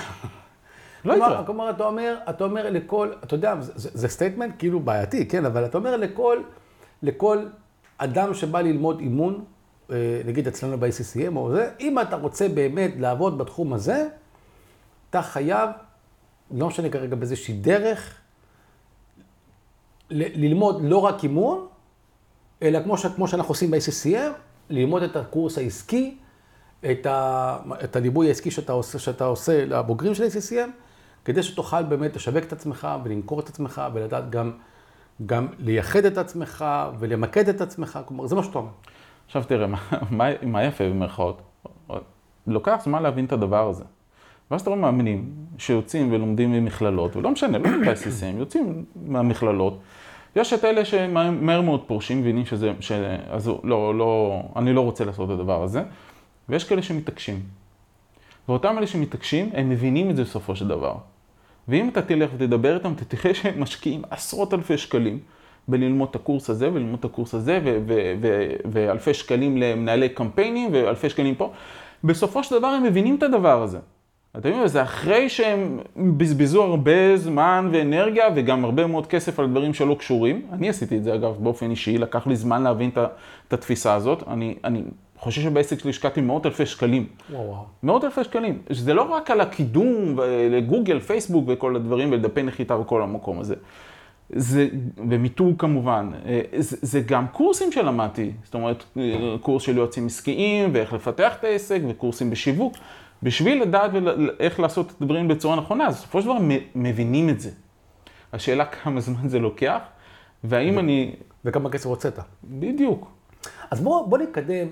לא 1.05 1.13
יקרה. 1.13 1.43
כלומר, 1.45 1.69
אתה 1.69 1.85
אומר, 1.85 2.17
אתה 2.29 2.43
אומר 2.43 2.69
לכל, 2.69 3.09
אתה 3.23 3.35
יודע, 3.35 3.55
זה, 3.61 3.89
זה 3.93 4.07
statement 4.07 4.53
כאילו 4.59 4.79
בעייתי, 4.79 5.27
כן, 5.27 5.45
אבל 5.45 5.65
אתה 5.65 5.77
אומר 5.77 5.97
לכל, 5.97 6.37
לכל 7.03 7.37
אדם 7.97 8.33
שבא 8.33 8.61
ללמוד 8.61 8.99
אימון, 8.99 9.43
אה, 9.91 10.21
נגיד 10.25 10.47
אצלנו 10.47 10.77
ב-ICCM 10.77 11.35
או 11.35 11.51
זה, 11.51 11.69
אם 11.79 11.99
אתה 11.99 12.15
רוצה 12.15 12.49
באמת 12.49 12.91
לעבוד 12.97 13.37
בתחום 13.37 13.73
הזה, 13.73 14.07
אתה 15.09 15.21
חייב, 15.21 15.69
לא 16.53 16.67
משנה 16.67 16.89
כרגע 16.89 17.15
באיזושהי 17.15 17.53
דרך, 17.53 18.17
ללמוד 20.11 20.81
לא 20.83 20.97
רק 20.97 21.23
אימון, 21.23 21.67
אלא 22.61 22.83
כמו, 22.83 22.97
ש, 22.97 23.05
כמו 23.05 23.27
שאנחנו 23.27 23.51
עושים 23.51 23.71
ב-ICCM, 23.71 24.31
ללמוד 24.69 25.03
את 25.03 25.15
הקורס 25.15 25.57
העסקי, 25.57 26.17
את, 26.91 27.05
ה, 27.05 27.57
את 27.83 27.95
הליבוי 27.95 28.27
העסקי 28.27 28.51
שאתה 28.51 28.73
עושה, 28.73 28.99
שאתה 28.99 29.25
עושה 29.25 29.65
לבוגרים 29.65 30.15
של 30.15 30.23
ICCM, 30.23 30.69
כדי 31.25 31.43
שתוכל 31.43 31.83
באמת 31.83 32.15
לשווק 32.15 32.43
את 32.43 32.53
עצמך 32.53 32.87
ולמכור 33.03 33.39
את 33.39 33.49
עצמך 33.49 33.81
ולדעת 33.93 34.29
גם, 34.29 34.51
גם 35.25 35.47
לייחד 35.59 36.05
את 36.05 36.17
עצמך 36.17 36.65
ולמקד 36.99 37.49
את 37.49 37.61
עצמך, 37.61 37.99
כלומר, 38.05 38.27
זה 38.27 38.35
מה 38.35 38.43
שאתה 38.43 38.57
אומר. 38.57 38.71
עכשיו 39.25 39.43
תראה, 39.43 39.67
מה, 39.67 39.77
מה, 40.09 40.25
מה 40.41 40.63
יפה 40.63 40.83
במרכאות? 40.83 41.41
לוקח 42.47 42.81
זמן 42.83 43.03
להבין 43.03 43.25
את 43.25 43.31
הדבר 43.31 43.69
הזה. 43.69 43.83
ואז 44.51 44.61
אתה 44.61 44.69
רואה 44.69 44.81
מאמנים 44.81 45.29
שיוצאים 45.57 46.13
ולומדים 46.13 46.51
ממכללות, 46.51 47.15
ולא 47.15 47.31
משנה, 47.31 47.57
לא 47.57 47.69
ב-ICCM, 47.69 48.37
יוצאים 48.37 48.85
מהמכללות. 49.05 49.79
יש 50.35 50.53
את 50.53 50.65
אלה 50.65 50.85
שמהר 50.85 51.61
מאוד 51.61 51.83
פורשים, 51.87 52.19
מבינים 52.19 52.45
שזה, 52.45 52.71
ש... 52.79 52.91
אז 53.29 53.51
לא, 53.63 53.95
לא, 53.97 54.41
אני 54.55 54.73
לא 54.73 54.81
רוצה 54.81 55.05
לעשות 55.05 55.29
את 55.29 55.35
הדבר 55.35 55.63
הזה, 55.63 55.83
ויש 56.49 56.63
כאלה 56.63 56.81
שמתעקשים. 56.81 57.39
ואותם 58.49 58.77
אלה 58.77 58.87
שמתעקשים, 58.87 59.49
הם 59.53 59.69
מבינים 59.69 60.09
את 60.09 60.15
זה 60.15 60.23
בסופו 60.23 60.55
של 60.55 60.67
דבר. 60.67 60.95
ואם 61.67 61.89
אתה 61.89 62.01
תלך 62.01 62.29
ותדבר 62.37 62.75
איתם, 62.77 62.93
אתה 62.93 63.05
תראה 63.05 63.33
שהם 63.33 63.61
משקיעים 63.61 64.01
עשרות 64.09 64.53
אלפי 64.53 64.77
שקלים. 64.77 65.19
בללמוד 65.67 66.09
את 66.09 66.15
הקורס 66.15 66.49
הזה 66.49 66.73
וללמוד 66.73 66.99
את 66.99 67.05
הקורס 67.05 67.33
הזה, 67.33 67.59
ואלפי 68.71 69.13
שקלים 69.13 69.57
למנהלי 69.57 70.09
קמפיינים 70.09 70.69
ואלפי 70.73 71.09
שקלים 71.09 71.35
פה. 71.35 71.51
בסופו 72.03 72.43
של 72.43 72.57
דבר 72.57 72.67
הם 72.67 72.83
מבינים 72.83 73.15
את 73.15 73.23
הדבר 73.23 73.63
הזה. 73.63 73.79
אתם 74.37 74.49
יודעים, 74.49 74.67
זה 74.67 74.83
אחרי 74.83 75.29
שהם 75.29 75.79
בזבזו 76.17 76.63
הרבה 76.63 77.17
זמן 77.17 77.69
ואנרגיה 77.71 78.25
וגם 78.35 78.65
הרבה 78.65 78.87
מאוד 78.87 79.07
כסף 79.07 79.39
על 79.39 79.47
דברים 79.47 79.73
שלא 79.73 79.95
קשורים. 79.99 80.41
אני 80.51 80.69
עשיתי 80.69 80.97
את 80.97 81.03
זה 81.03 81.15
אגב 81.15 81.35
באופן 81.39 81.69
אישי, 81.71 81.97
לקח 81.97 82.27
לי 82.27 82.35
זמן 82.35 82.63
להבין 82.63 82.89
את, 82.89 83.53
התפיסה 83.53 83.93
הזאת. 83.93 84.23
אני, 84.27 84.55
אני 84.63 84.83
חושב 85.17 85.41
שבעסק 85.41 85.79
שלי 85.79 85.89
השקעתי 85.89 86.21
מאות 86.21 86.45
אלפי 86.45 86.65
שקלים. 86.65 87.05
וואו 87.29 87.47
וואו. 87.47 87.65
מאות 87.83 88.03
אלפי 88.03 88.23
שקלים. 88.23 88.61
זה 88.69 88.93
לא 88.93 89.01
רק 89.01 89.31
על 89.31 89.41
הקידום 89.41 90.19
לגוגל, 90.49 90.99
פייסבוק 90.99 91.45
וכל 91.47 91.75
הדברים 91.75 92.11
ולדפי 92.11 92.43
נחיתה 92.43 92.75
וכל 92.75 93.01
המקום 93.01 93.39
הזה. 93.39 93.55
זה, 94.29 94.67
ומיתוג 95.09 95.55
כמובן, 95.57 96.11
אה, 96.25 96.41
זה, 96.57 96.77
זה 96.81 96.99
גם 96.99 97.27
קורסים 97.27 97.71
שלמדתי, 97.71 98.31
זאת 98.43 98.53
אומרת, 98.53 98.83
אה, 98.97 99.35
קורס 99.41 99.63
של 99.63 99.77
יועצים 99.77 100.05
עסקיים 100.05 100.69
ואיך 100.73 100.93
לפתח 100.93 101.35
את 101.39 101.43
העסק 101.43 101.81
וקורסים 101.89 102.29
בשיווק, 102.29 102.73
בשביל 103.23 103.61
לדעת 103.61 103.91
איך 104.39 104.59
לעשות 104.59 104.91
את 104.91 105.01
הדברים 105.01 105.27
בצורה 105.27 105.55
נכונה, 105.55 105.87
אז 105.87 105.95
בסופו 105.95 106.21
של 106.21 106.27
דבר 106.27 106.37
מבינים 106.75 107.29
את 107.29 107.39
זה. 107.39 107.49
השאלה 108.33 108.65
כמה 108.65 109.01
זמן 109.01 109.29
זה 109.29 109.39
לוקח, 109.39 109.79
והאם 110.43 110.75
ו- 110.75 110.79
אני... 110.79 111.15
וכמה 111.45 111.69
כסף 111.69 111.85
הוצאת. 111.85 112.19
בדיוק. 112.43 113.11
אז 113.71 113.81
בוא, 113.81 114.07
בוא 114.07 114.17
נתקדם, 114.17 114.67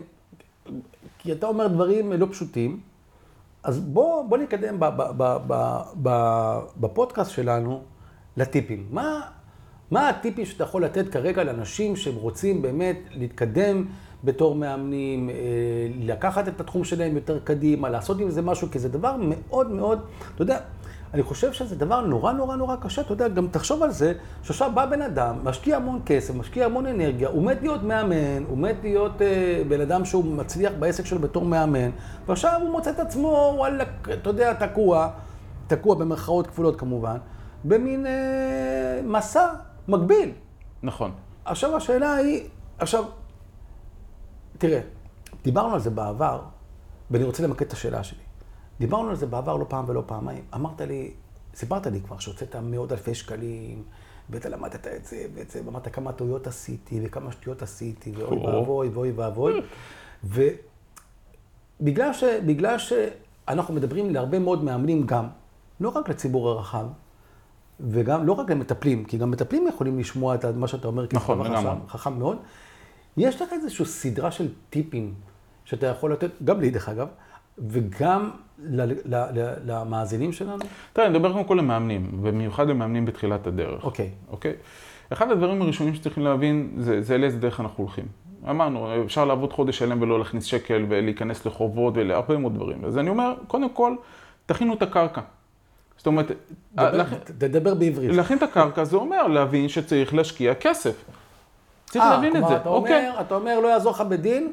כי 1.19 1.31
אתה 1.31 1.47
אומר 1.47 1.67
דברים 1.67 2.13
לא 2.13 2.27
פשוטים, 2.31 2.79
אז 3.63 3.79
בוא, 3.79 4.23
בוא 4.29 4.37
נתקדם 4.37 4.77
בפודקאסט 6.77 7.31
שלנו 7.31 7.81
לטיפים. 8.37 8.87
מה, 8.91 9.21
מה 9.91 10.09
הטיפים 10.09 10.45
שאתה 10.45 10.63
יכול 10.63 10.83
לתת 10.85 11.09
כרגע 11.09 11.43
לאנשים 11.43 11.95
שהם 11.95 12.15
רוצים 12.15 12.61
באמת 12.61 12.97
להתקדם 13.11 13.85
בתור 14.23 14.55
מאמנים, 14.55 15.29
אה, 15.29 15.35
לקחת 15.99 16.47
את 16.47 16.61
התחום 16.61 16.83
שלהם 16.83 17.15
יותר 17.15 17.39
קדימה, 17.43 17.89
לעשות 17.89 18.19
עם 18.19 18.29
זה 18.29 18.41
משהו, 18.41 18.71
כי 18.71 18.79
זה 18.79 18.89
דבר 18.89 19.15
מאוד 19.19 19.71
מאוד, 19.71 19.99
אתה 20.35 20.41
יודע, 20.41 20.59
אני 21.13 21.23
חושב 21.23 21.53
שזה 21.53 21.75
דבר 21.75 22.01
נורא 22.01 22.31
נורא 22.31 22.55
נורא 22.55 22.75
קשה, 22.75 23.01
אתה 23.01 23.13
יודע, 23.13 23.27
גם 23.27 23.47
תחשוב 23.47 23.83
על 23.83 23.91
זה, 23.91 24.13
שעכשיו 24.43 24.71
בא 24.73 24.85
בן 24.85 25.01
אדם, 25.01 25.35
משקיע 25.43 25.75
המון 25.75 25.99
כסף, 26.05 26.35
משקיע 26.35 26.65
המון 26.65 26.85
אנרגיה, 26.85 27.29
הוא 27.29 27.43
מת 27.43 27.61
להיות 27.61 27.83
מאמן, 27.83 28.43
הוא 28.49 28.57
מת 28.57 28.75
להיות 28.83 29.21
אה, 29.21 29.61
בן 29.67 29.81
אדם 29.81 30.05
שהוא 30.05 30.25
מצליח 30.25 30.73
בעסק 30.79 31.05
שלו 31.05 31.19
בתור 31.19 31.45
מאמן, 31.45 31.89
ועכשיו 32.25 32.59
הוא 32.61 32.71
מוצא 32.71 32.89
את 32.89 32.99
עצמו, 32.99 33.53
וואלה, 33.57 33.83
אתה 34.13 34.29
יודע, 34.29 34.53
תקוע, 34.53 35.09
תקוע 35.67 35.95
במרכאות 35.95 36.47
כפולות 36.47 36.79
כמובן, 36.79 37.17
במין 37.63 38.05
אה, 38.05 39.01
מסע 39.03 39.47
מקביל. 39.87 40.31
נכון. 40.83 41.11
עכשיו 41.45 41.75
השאלה 41.75 42.13
היא, 42.13 42.43
עכשיו, 42.79 43.03
תראה, 44.59 44.79
דיברנו 45.43 45.73
על 45.73 45.79
זה 45.79 45.89
בעבר, 45.89 46.41
ואני 47.11 47.23
רוצה 47.23 47.43
למקד 47.43 47.65
את 47.65 47.73
השאלה 47.73 48.03
שלי. 48.03 48.19
דיברנו 48.79 49.09
על 49.09 49.15
זה 49.15 49.25
בעבר 49.27 49.55
לא 49.55 49.65
פעם 49.69 49.85
ולא 49.87 50.03
פעמיים. 50.05 50.43
אמרת 50.55 50.81
לי, 50.81 51.11
סיפרת 51.55 51.87
לי 51.87 52.01
כבר 52.01 52.19
שהוצאת 52.19 52.55
מאות 52.55 52.91
אלפי 52.91 53.15
שקלים, 53.15 53.83
ואתה 54.29 54.49
למדת 54.49 54.87
את 54.87 55.05
זה, 55.05 55.25
ואת 55.33 55.51
זה, 55.51 55.61
ואמרת 55.65 55.93
כמה 55.93 56.11
טעויות 56.11 56.47
עשיתי, 56.47 56.99
וכמה 57.03 57.31
שטויות 57.31 57.61
עשיתי, 57.61 58.11
ואוי 58.15 58.37
ואבוי, 58.37 58.89
ואוי 58.89 59.11
ואבוי. 59.11 59.61
בגלל, 61.81 62.13
ש, 62.13 62.23
בגלל 62.23 62.77
שאנחנו 62.77 63.73
מדברים 63.73 64.13
להרבה 64.13 64.39
מאוד 64.39 64.63
מאמנים 64.63 65.05
גם, 65.05 65.27
לא 65.79 65.89
רק 65.89 66.09
לציבור 66.09 66.49
הרחב, 66.49 66.85
וגם, 67.79 68.25
לא 68.25 68.33
רק 68.33 68.51
למטפלים, 68.51 69.05
כי 69.05 69.17
גם 69.17 69.31
מטפלים 69.31 69.67
יכולים 69.67 69.99
לשמוע 69.99 70.35
את 70.35 70.45
מה 70.45 70.67
שאתה 70.67 70.87
אומר, 70.87 71.05
נכון, 71.13 71.37
כי 71.37 71.43
זה 71.43 71.49
לגמרי. 71.49 71.71
חכם, 71.71 71.87
חכם 71.87 72.19
מאוד. 72.19 72.37
יש 73.17 73.41
לך 73.41 73.53
איזושהי 73.53 73.85
סדרה 73.85 74.31
של 74.31 74.47
טיפים 74.69 75.13
שאתה 75.65 75.87
יכול 75.87 76.11
לתת, 76.13 76.29
גם 76.43 76.59
לי 76.61 76.69
דרך 76.69 76.89
אגב, 76.89 77.07
וגם 77.57 78.31
ל, 78.63 78.81
ל, 78.81 79.15
ל, 79.15 79.53
למאזינים 79.65 80.33
שלנו? 80.33 80.57
תראה, 80.93 81.07
אני 81.07 81.17
מדבר 81.17 81.33
קודם 81.33 81.43
כל 81.45 81.55
למאמנים, 81.55 82.19
במיוחד 82.23 82.67
למאמנים 82.69 83.05
בתחילת 83.05 83.47
הדרך. 83.47 83.83
אוקיי. 83.83 84.09
אוקיי? 84.29 84.53
אחד 85.13 85.31
הדברים 85.31 85.61
הראשונים 85.61 85.95
שצריכים 85.95 86.23
להבין 86.23 86.71
זה, 86.77 87.01
זה 87.01 87.17
לאיזה 87.17 87.37
דרך 87.37 87.59
אנחנו 87.59 87.83
הולכים. 87.83 88.05
אמרנו, 88.49 89.03
אפשר 89.05 89.25
לעבוד 89.25 89.53
חודש 89.53 89.77
שלם 89.77 90.01
ולא 90.01 90.19
להכניס 90.19 90.43
שקל 90.43 90.85
ולהיכנס 90.89 91.45
לחובות 91.45 91.93
ולהרבה 91.97 92.37
מאוד 92.37 92.55
דברים. 92.55 92.85
אז 92.85 92.97
אני 92.97 93.09
אומר, 93.09 93.33
קודם 93.47 93.69
כל, 93.69 93.95
תכינו 94.45 94.73
את 94.73 94.81
הקרקע. 94.81 95.21
זאת 95.97 96.07
אומרת, 96.07 96.31
דבר, 96.75 96.91
להכין- 96.97 97.17
תדבר 97.37 97.73
בעברית. 97.73 98.11
להכין 98.11 98.37
את 98.37 98.43
הקרקע 98.43 98.83
זה 98.83 98.95
אומר 98.97 99.27
להבין 99.27 99.69
שצריך 99.69 100.13
להשקיע 100.13 100.53
כסף. 100.55 101.05
צריך 101.89 102.05
אה, 102.05 102.09
להבין 102.09 102.35
את 102.35 102.47
זה, 102.47 102.55
אתה 102.55 102.69
אוקיי? 102.69 103.09
אומר, 103.09 103.21
אתה 103.21 103.35
אומר, 103.35 103.59
לא 103.59 103.67
יעזור 103.67 103.91
לך 103.91 104.01
בדין, 104.01 104.51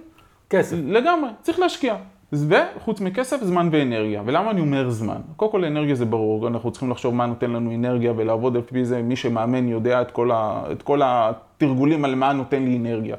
כסף. 0.50 0.76
לגמרי, 0.84 1.30
צריך 1.42 1.58
להשקיע. 1.58 1.96
וחוץ 2.32 3.00
מכסף, 3.00 3.42
זמן 3.42 3.68
ואנרגיה. 3.72 4.22
ולמה 4.24 4.50
אני 4.50 4.60
אומר 4.60 4.90
זמן? 4.90 5.20
קודם 5.36 5.52
כל 5.52 5.64
אנרגיה 5.64 5.94
זה 5.94 6.04
ברור, 6.04 6.48
אנחנו 6.48 6.70
צריכים 6.70 6.90
לחשוב 6.90 7.14
מה 7.14 7.26
נותן 7.26 7.50
לנו 7.50 7.74
אנרגיה 7.74 8.12
ולעבוד 8.16 8.56
על 8.56 8.62
פי 8.62 8.84
זה. 8.84 9.02
מי 9.02 9.16
שמאמן 9.16 9.68
יודע 9.68 10.02
את 10.02 10.10
כל, 10.10 10.30
ה, 10.30 10.62
את 10.72 10.82
כל 10.82 11.00
התרגולים 11.04 12.04
על 12.04 12.14
מה 12.14 12.32
נותן 12.32 12.62
לי 12.62 12.76
אנרגיה. 12.76 13.16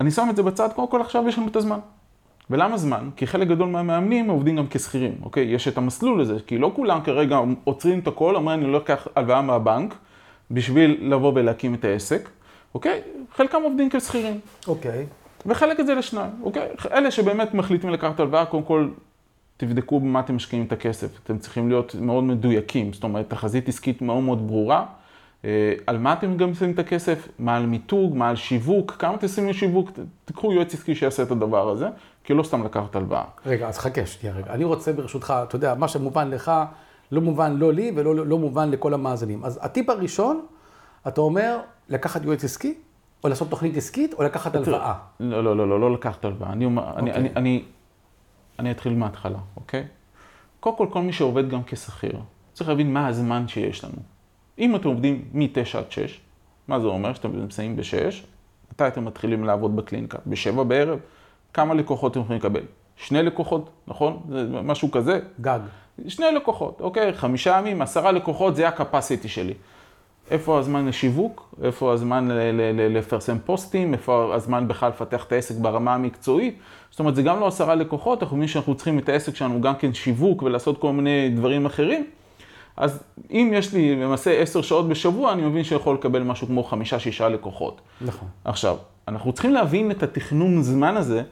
אני 0.00 0.10
שם 0.10 0.26
את 0.30 0.36
זה 0.36 0.42
בצד, 0.42 0.68
קודם 0.74 0.88
כל 0.88 1.00
עכשיו 1.00 1.28
יש 1.28 1.38
לנו 1.38 1.48
את 1.48 1.56
הזמן. 1.56 1.78
ולמה 2.50 2.76
זמן? 2.76 3.08
כי 3.16 3.26
חלק 3.26 3.48
גדול 3.48 3.68
מהמאמנים 3.68 4.30
עובדים 4.30 4.56
גם 4.56 4.66
כשכירים, 4.70 5.14
אוקיי? 5.22 5.44
יש 5.44 5.68
את 5.68 5.78
המסלול 5.78 6.20
הזה, 6.20 6.36
כי 6.46 6.58
לא 6.58 6.72
כולם 6.76 7.00
כרגע 7.00 7.40
עוצרים 7.64 7.98
את 7.98 8.06
הכל, 8.06 8.36
אומרים 8.36 8.60
אני 8.60 8.72
לוקח 8.72 9.08
הלוואה 9.16 9.42
מהבנק 9.42 9.94
בשביל 10.50 10.98
לבוא 11.00 11.32
ולהקים 11.34 11.74
את 11.74 11.84
העסק, 11.84 12.28
אוקיי? 12.74 13.00
חלקם 13.34 13.62
עובדים 13.62 13.88
כשכירים. 13.90 14.40
אוקיי. 14.68 15.06
וחלק 15.46 15.80
את 15.80 15.86
זה 15.86 15.94
לשניים, 15.94 16.30
אוקיי? 16.42 16.68
אלה 16.92 17.10
שבאמת 17.10 17.54
מחליטים 17.54 17.90
לקחת 17.90 18.20
הלוואה, 18.20 18.44
קודם 18.44 18.62
כל 18.62 18.88
תבדקו 19.56 20.00
במה 20.00 20.20
אתם 20.20 20.36
משקיעים 20.36 20.64
את 20.66 20.72
הכסף. 20.72 21.08
אתם 21.24 21.38
צריכים 21.38 21.68
להיות 21.68 21.94
מאוד 21.94 22.24
מדויקים, 22.24 22.92
זאת 22.92 23.04
אומרת, 23.04 23.30
תחזית 23.30 23.68
עסקית 23.68 24.02
מאוד 24.02 24.22
מאוד 24.22 24.46
ברורה. 24.46 24.86
אה, 25.44 25.74
על 25.86 25.98
מה 25.98 26.12
אתם 26.12 26.36
גם 26.36 26.54
שמים 26.54 26.70
את 26.70 26.78
הכסף, 26.78 27.28
מה 27.38 27.56
על 27.56 27.66
מיתוג, 27.66 28.16
מה 28.16 28.28
על 28.28 28.36
שיווק, 28.36 28.92
כמה 28.98 29.14
אתם 29.14 29.28
שמים 29.28 29.48
לשיווק, 29.48 29.90
ת- 29.90 29.98
תיקחו 30.24 30.52
יועץ 30.52 30.74
עסקי 30.74 30.94
שיעשה 30.94 31.22
את 31.22 31.30
הדבר 31.30 31.68
הזה, 31.70 31.88
כי 32.24 32.34
לא 32.34 32.42
סתם 32.42 32.64
לקחת 32.64 32.96
הלוואה. 32.96 33.24
רגע, 33.46 33.68
אז 33.68 33.78
חכה 33.78 34.06
שנייה 34.06 34.36
רגע. 34.36 34.52
אני 34.52 34.64
רוצה 34.64 34.92
ברשותך, 34.92 35.34
אתה 35.42 35.56
יודע, 35.56 35.74
מה 35.74 35.88
שמובן 35.88 36.30
לך, 36.30 36.52
לא 37.12 37.20
מובן 37.20 37.56
לא 37.56 37.72
לי 37.72 37.92
ולא 37.96 38.14
לא, 38.16 38.26
לא 38.26 38.38
מובן 38.38 38.70
לכל 38.70 38.94
המאזינים. 38.94 39.44
אז 39.44 39.58
הטיפ 39.62 39.90
הראשון, 39.90 40.40
אתה 41.08 41.20
אומר, 41.20 41.58
לקחת 41.90 42.24
יועץ 42.24 42.44
עסקי, 42.44 42.74
או 43.24 43.28
לעשות 43.28 43.50
תוכנית 43.50 43.76
עסקית, 43.76 44.14
או 44.14 44.22
לקחת 44.22 44.54
הלוואה. 44.54 44.94
לא, 45.20 45.44
לא, 45.44 45.56
לא, 45.56 45.68
לא, 45.68 45.80
לא 45.80 45.92
לקחת 45.92 46.24
הלוואה. 46.24 46.52
אני, 46.52 46.64
אומר- 46.64 46.92
אני, 46.96 47.10
אוקיי. 47.10 47.14
אני, 47.14 47.28
אני, 47.36 47.62
אני 48.58 48.70
אתחיל 48.70 48.94
מההתחלה, 48.94 49.38
אוקיי? 49.56 49.84
קודם 50.60 50.76
כל, 50.76 50.86
כל 50.90 51.02
מי 51.02 51.12
שעובד 51.12 51.48
גם 51.48 51.60
כשכיר, 51.66 52.20
צריך 52.52 52.68
להבין 52.70 52.92
מה 52.92 53.06
הזמן 53.06 53.48
שיש 53.48 53.84
לנו. 53.84 53.94
אם 54.58 54.76
אתם 54.76 54.88
עובדים 54.88 55.24
מ-9 55.32 55.48
עד 55.78 55.90
6, 55.92 56.20
מה 56.68 56.80
זה 56.80 56.86
אומר? 56.86 57.14
שאתם 57.14 57.46
מסיימים 57.46 57.76
ב-6, 57.76 58.14
מתי 58.72 58.86
אתם 58.88 59.04
מתחילים 59.04 59.44
לעבוד 59.44 59.76
בקליניקה? 59.76 60.18
ב-7 60.26 60.62
בערב? 60.64 60.98
כמה 61.54 61.74
לקוחות 61.74 62.12
אתם 62.12 62.20
יכולים 62.20 62.40
לקבל? 62.40 62.62
שני 62.96 63.22
לקוחות, 63.22 63.70
נכון? 63.86 64.20
זה 64.28 64.46
משהו 64.62 64.90
כזה. 64.90 65.20
גג. 65.40 65.60
שני 66.08 66.26
לקוחות, 66.36 66.80
אוקיי? 66.80 67.12
חמישה 67.14 67.58
ימים, 67.58 67.82
עשרה 67.82 68.12
לקוחות, 68.12 68.56
זה 68.56 68.68
ה-capacity 68.68 69.28
שלי. 69.28 69.54
איפה 70.30 70.58
הזמן 70.58 70.86
לשיווק? 70.86 71.54
איפה 71.62 71.92
הזמן 71.92 72.28
לפרסם 72.90 73.36
פוסטים? 73.44 73.94
איפה 73.94 74.34
הזמן 74.34 74.68
בכלל 74.68 74.88
לפתח 74.88 75.24
את 75.24 75.32
העסק 75.32 75.54
ברמה 75.54 75.94
המקצועית? 75.94 76.58
זאת 76.90 77.00
אומרת, 77.00 77.16
זה 77.16 77.22
גם 77.22 77.40
לא 77.40 77.46
עשרה 77.46 77.74
לקוחות, 77.74 78.22
אנחנו 78.22 78.36
מבינים 78.36 78.48
שאנחנו 78.48 78.74
צריכים 78.74 78.98
את 78.98 79.08
העסק 79.08 79.36
שלנו 79.36 79.60
גם 79.60 79.74
כן 79.74 79.94
שיווק 79.94 80.42
ולעשות 80.42 80.78
כל 80.78 80.92
מיני 80.92 81.28
דברים 81.28 81.66
אחרים. 81.66 82.06
אז 82.76 83.02
אם 83.30 83.52
יש 83.54 83.74
לי 83.74 83.96
למעשה 83.96 84.40
עשר 84.40 84.62
שעות 84.62 84.88
בשבוע, 84.88 85.32
אני 85.32 85.42
מבין 85.42 85.64
שיכול 85.64 85.94
לקבל 85.94 86.22
משהו 86.22 86.46
כמו 86.46 86.64
חמישה-שישה 86.64 87.28
לקוחות. 87.28 87.80
נכון. 88.00 88.28
עכשיו, 88.44 88.76
אנחנו 89.08 89.32
צריכים 89.32 89.52
להבין 89.52 89.90
את 89.90 90.02
התכנון 90.02 90.62
זמן 90.62 90.96
הזה, 90.96 91.22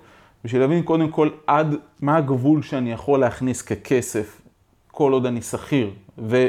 בשביל 0.45 0.61
להבין 0.61 0.83
קודם 0.83 1.09
כל 1.09 1.29
עד 1.47 1.75
מה 2.01 2.17
הגבול 2.17 2.63
שאני 2.63 2.93
יכול 2.93 3.21
להכניס 3.21 3.63
ככסף, 3.63 4.41
כל 4.91 5.13
עוד 5.13 5.27
אני 5.27 5.43
שכיר 5.43 5.91
ו, 6.19 6.47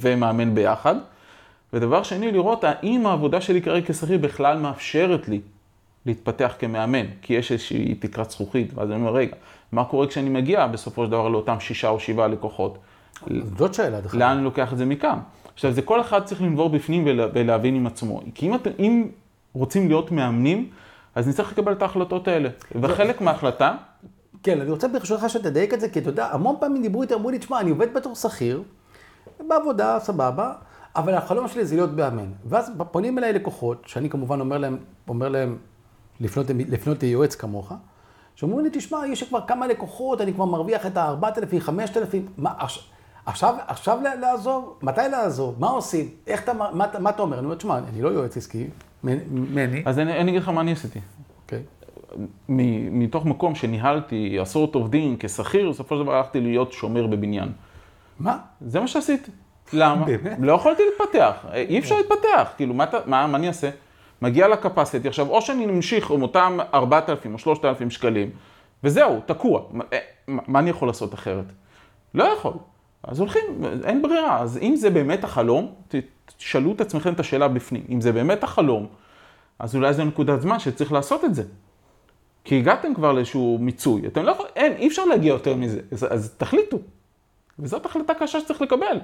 ומאמן 0.00 0.54
ביחד. 0.54 0.94
ודבר 1.72 2.02
שני, 2.02 2.32
לראות 2.32 2.64
האם 2.64 3.06
העבודה 3.06 3.40
שלי 3.40 3.62
כרגע 3.62 3.86
כשכיר 3.86 4.18
בכלל 4.18 4.58
מאפשרת 4.58 5.28
לי 5.28 5.40
להתפתח 6.06 6.54
כמאמן, 6.58 7.06
כי 7.22 7.34
יש 7.34 7.52
איזושהי 7.52 7.94
תקרת 7.94 8.30
זכוכית, 8.30 8.74
ואז 8.74 8.90
אני 8.90 9.00
אומר, 9.00 9.12
רגע, 9.12 9.36
מה 9.72 9.84
קורה 9.84 10.06
כשאני 10.06 10.30
מגיע 10.30 10.66
בסופו 10.66 11.04
של 11.04 11.10
דבר 11.10 11.28
לאותם 11.28 11.60
שישה 11.60 11.88
או 11.88 12.00
שבעה 12.00 12.28
לקוחות? 12.28 12.78
זאת 13.58 13.74
שאלה 13.74 14.00
דרך 14.00 14.14
אגב. 14.14 14.20
לאן 14.20 14.36
אני 14.36 14.44
לוקח 14.44 14.72
את 14.72 14.78
זה 14.78 14.86
מכאן. 14.86 15.18
עכשיו, 15.54 15.72
זה 15.72 15.82
כל 15.82 16.00
אחד 16.00 16.24
צריך 16.24 16.42
לנבור 16.42 16.70
בפנים 16.70 17.02
ולה, 17.06 17.26
ולהבין 17.34 17.74
עם 17.74 17.86
עצמו. 17.86 18.20
כי 18.34 18.46
אם, 18.46 18.54
את, 18.54 18.66
אם 18.78 19.06
רוצים 19.54 19.88
להיות 19.88 20.12
מאמנים, 20.12 20.68
אז 21.14 21.28
נצטרך 21.28 21.52
לקבל 21.52 21.72
את 21.72 21.82
ההחלטות 21.82 22.28
האלה. 22.28 22.48
וחלק 22.80 23.20
מההחלטה, 23.20 23.74
כן, 24.42 24.60
אני 24.60 24.70
רוצה 24.70 24.88
ברשותך 24.88 25.24
שתדייק 25.28 25.74
את 25.74 25.80
זה, 25.80 25.88
כי 25.88 25.98
אתה 25.98 26.08
יודע, 26.08 26.26
המון 26.32 26.56
פעמים 26.60 26.82
דיברו 26.82 27.02
איתי, 27.02 27.14
אמרו 27.14 27.30
לי, 27.30 27.38
תשמע, 27.38 27.60
אני 27.60 27.70
עובד 27.70 27.94
בתור 27.94 28.14
שכיר, 28.14 28.62
בעבודה, 29.48 29.98
סבבה, 30.00 30.52
אבל 30.96 31.14
החלום 31.14 31.48
שלי 31.48 31.64
זה 31.66 31.74
להיות 31.76 31.90
מאמן. 31.96 32.30
ואז 32.48 32.70
פונים 32.90 33.18
אליי 33.18 33.32
לקוחות, 33.32 33.82
שאני 33.86 34.10
כמובן 34.10 34.40
אומר 34.40 34.58
להם, 34.58 34.76
אומר 35.08 35.28
להם 35.28 35.56
לפנות, 36.20 36.46
לפנות 36.68 37.02
ליועץ 37.02 37.34
כמוך, 37.34 37.72
שאומרים 38.34 38.64
לי, 38.64 38.70
תשמע, 38.72 39.06
יש 39.06 39.22
כבר 39.22 39.40
כמה 39.46 39.66
לקוחות, 39.66 40.20
אני 40.20 40.32
כבר 40.34 40.44
מרוויח 40.44 40.86
את 40.86 40.96
ה-4,000, 40.96 41.60
5,000, 41.60 42.26
מה, 42.36 42.52
עכש- 42.58 42.90
עכשיו, 43.26 43.54
עכשיו 43.66 43.98
לעזוב? 44.20 44.78
מתי 44.82 45.00
לעזוב? 45.10 45.54
מה 45.58 45.68
עושים? 45.68 46.08
איך 46.26 46.42
אתה, 46.44 46.52
מה, 46.52 46.70
מה 47.00 47.10
אתה 47.10 47.22
אומר? 47.22 47.38
אני 47.38 47.44
אומר, 47.44 47.56
תשמע, 47.56 47.78
אני 47.78 48.02
לא 48.02 48.08
יועץ 48.08 48.36
עסקי, 48.36 48.66
מני, 49.04 49.82
אז 49.86 49.98
אני, 49.98 50.20
אני 50.20 50.30
אגיד 50.30 50.42
לך 50.42 50.48
מה 50.48 50.60
אני 50.60 50.72
עשיתי. 50.72 51.00
אוקיי. 51.42 51.58
מ- 51.58 51.62
מתוך 52.48 53.26
מקום 53.26 53.54
שניהלתי 53.54 54.38
עשרות 54.40 54.74
עובדים 54.74 55.16
כשכיר, 55.18 55.70
בסופו 55.70 55.96
של 55.96 56.02
דבר 56.02 56.14
הלכתי 56.14 56.40
להיות 56.40 56.72
שומר 56.72 57.06
בבניין. 57.06 57.48
מה? 58.20 58.38
זה 58.60 58.80
מה 58.80 58.88
שעשיתי. 58.88 59.30
למה? 59.72 60.06
באמת? 60.06 60.38
לא 60.40 60.52
יכולתי 60.52 60.82
להתפתח, 60.90 61.46
אי 61.54 61.78
אפשר 61.78 61.96
להתפתח, 61.96 62.52
כאילו, 62.56 62.74
מה, 62.74 62.84
מה, 63.06 63.26
מה 63.26 63.38
אני 63.38 63.48
אעשה? 63.48 63.70
מגיע 64.22 64.48
לקפסיטי, 64.48 65.08
עכשיו, 65.08 65.28
או 65.28 65.42
שאני 65.42 65.66
ממשיך 65.66 66.10
עם 66.10 66.22
אותם 66.22 66.58
4,000 66.74 67.32
או 67.32 67.38
3,000 67.38 67.90
שקלים, 67.90 68.30
וזהו, 68.84 69.20
תקוע. 69.26 69.62
מה, 69.70 69.84
אה, 69.92 69.98
מה 70.26 70.58
אני 70.58 70.70
יכול 70.70 70.88
לעשות 70.88 71.14
אחרת? 71.14 71.44
לא 72.14 72.24
יכול. 72.24 72.52
אז 73.02 73.20
הולכים, 73.20 73.42
אין 73.84 74.02
ברירה. 74.02 74.40
אז 74.40 74.58
אם 74.62 74.76
זה 74.76 74.90
באמת 74.90 75.24
החלום, 75.24 75.74
תשאלו 76.36 76.72
את 76.72 76.80
עצמכם 76.80 77.12
את 77.12 77.20
השאלה 77.20 77.48
בפנים. 77.48 77.82
אם 77.88 78.00
זה 78.00 78.12
באמת 78.12 78.44
החלום, 78.44 78.86
אז 79.58 79.76
אולי 79.76 79.94
זו 79.94 80.04
נקודת 80.04 80.40
זמן 80.40 80.58
שצריך 80.58 80.92
לעשות 80.92 81.24
את 81.24 81.34
זה. 81.34 81.42
כי 82.44 82.58
הגעתם 82.58 82.94
כבר 82.94 83.12
לאיזשהו 83.12 83.58
מיצוי. 83.60 84.06
אתם 84.06 84.22
לא 84.22 84.30
יכולים, 84.30 84.52
אין, 84.56 84.72
אי 84.72 84.88
אפשר 84.88 85.04
להגיע 85.04 85.32
יותר 85.32 85.54
מזה. 85.54 85.80
אז, 85.92 86.06
אז 86.10 86.34
תחליטו. 86.36 86.78
וזאת 87.58 87.86
החלטה 87.86 88.14
קשה 88.14 88.40
שצריך 88.40 88.62
לקבל. 88.62 89.00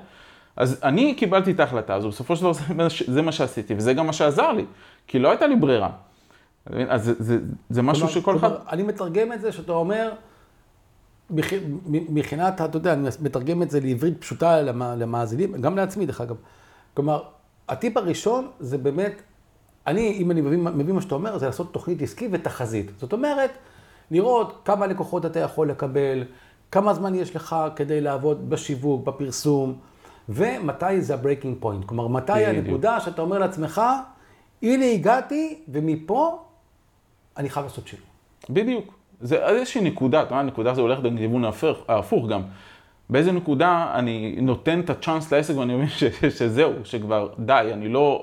אז 0.57 0.81
אני 0.83 1.15
קיבלתי 1.15 1.51
את 1.51 1.61
ההחלטה 1.61 1.95
הזו, 1.95 2.09
בסופו 2.09 2.37
של 2.37 2.43
דבר 2.43 2.53
זה 2.53 2.63
זה 3.07 3.23
מה 3.23 3.33
שעשיתי, 3.33 3.75
וזה 3.77 3.95
גם 3.95 4.07
מה 4.07 4.13
שעזר 4.13 4.53
לי, 4.53 4.65
כי 5.07 5.19
לא 5.19 5.29
הייתה 5.31 5.47
לי 5.47 5.57
ברירה. 5.57 5.91
אז 6.89 7.05
זה, 7.05 7.13
זה, 7.19 7.39
זה 7.71 7.83
משהו 7.83 8.01
כלומר- 8.09 8.21
שכל 8.21 8.37
אחד... 8.37 8.51
אני 8.73 8.83
מתרגם 8.83 9.33
את 9.33 9.41
זה 9.41 9.53
שאתה 9.53 9.73
אומר, 9.73 10.13
מבח- 11.31 11.53
מבחינת, 11.87 12.61
אתה 12.61 12.77
יודע, 12.77 12.93
אני 12.93 13.09
מתרגם 13.21 13.63
את 13.63 13.71
זה 13.71 13.81
לעברית 13.81 14.21
פשוטה 14.21 14.63
למ- 14.63 14.83
למאזינים, 14.99 15.53
גם 15.61 15.77
לעצמי 15.77 16.07
דרך 16.07 16.21
אגב. 16.21 16.37
כלומר, 16.95 17.23
הטיפ 17.69 17.97
הראשון 17.97 18.49
זה 18.61 18.79
באמת, 18.79 19.23
אני, 19.87 20.13
אם 20.13 20.31
אני 20.31 20.41
מבין, 20.41 20.65
מבין 20.65 20.95
מה 20.95 21.01
שאתה 21.01 21.15
אומר, 21.15 21.39
זה 21.39 21.47
לעשות 21.47 21.73
תוכנית 21.73 22.03
עסקית 22.03 22.31
ותחזית. 22.33 22.91
זאת 22.97 23.13
אומרת, 23.13 23.51
לראות 24.11 24.61
כמה 24.65 24.87
לקוחות 24.87 25.27
אתה 25.27 25.41
יכול 25.41 25.71
לקבל, 25.71 26.25
כמה 26.71 26.95
זמן 26.95 27.15
יש 27.15 27.37
לך 27.37 27.57
כדי 27.77 28.01
לעבוד 28.01 28.51
בשיווק, 28.51 29.07
בפרסום, 29.07 29.75
ומתי 30.29 31.01
זה 31.01 31.15
ה-breaking 31.15 31.65
point. 31.65 31.87
כלומר, 31.87 32.09
מתי 32.09 32.33
בדיוק. 32.33 32.67
הנקודה 32.67 33.01
שאתה 33.01 33.23
אומר 33.23 33.39
לעצמך, 33.39 33.83
הנה 34.63 34.85
הגעתי, 34.85 35.59
ומפה 35.69 36.39
אני 37.37 37.51
חייב 37.51 37.67
לעשות 37.67 37.87
שינוי. 37.87 38.07
בדיוק. 38.51 38.95
זה 39.21 39.47
איזושהי 39.47 39.81
נקודה, 39.81 40.23
אתה 40.23 40.29
יודע, 40.29 40.41
הנקודה 40.41 40.71
הזו 40.71 40.83
הולכת 40.83 41.03
לכיוון 41.03 41.45
ההפוך, 41.45 41.79
ההפוך 41.89 42.29
גם. 42.29 42.43
באיזה 43.11 43.33
נקודה 43.33 43.93
אני 43.95 44.37
נותן 44.43 44.81
את 44.81 44.91
הצ'אנס 44.91 45.33
לעסק 45.33 45.57
ואני 45.57 45.75
מבין 45.75 45.89
ש, 45.89 46.05
שזהו, 46.39 46.73
שכבר 46.85 47.29
די, 47.39 47.71
אני 47.73 47.89
לא, 47.89 48.23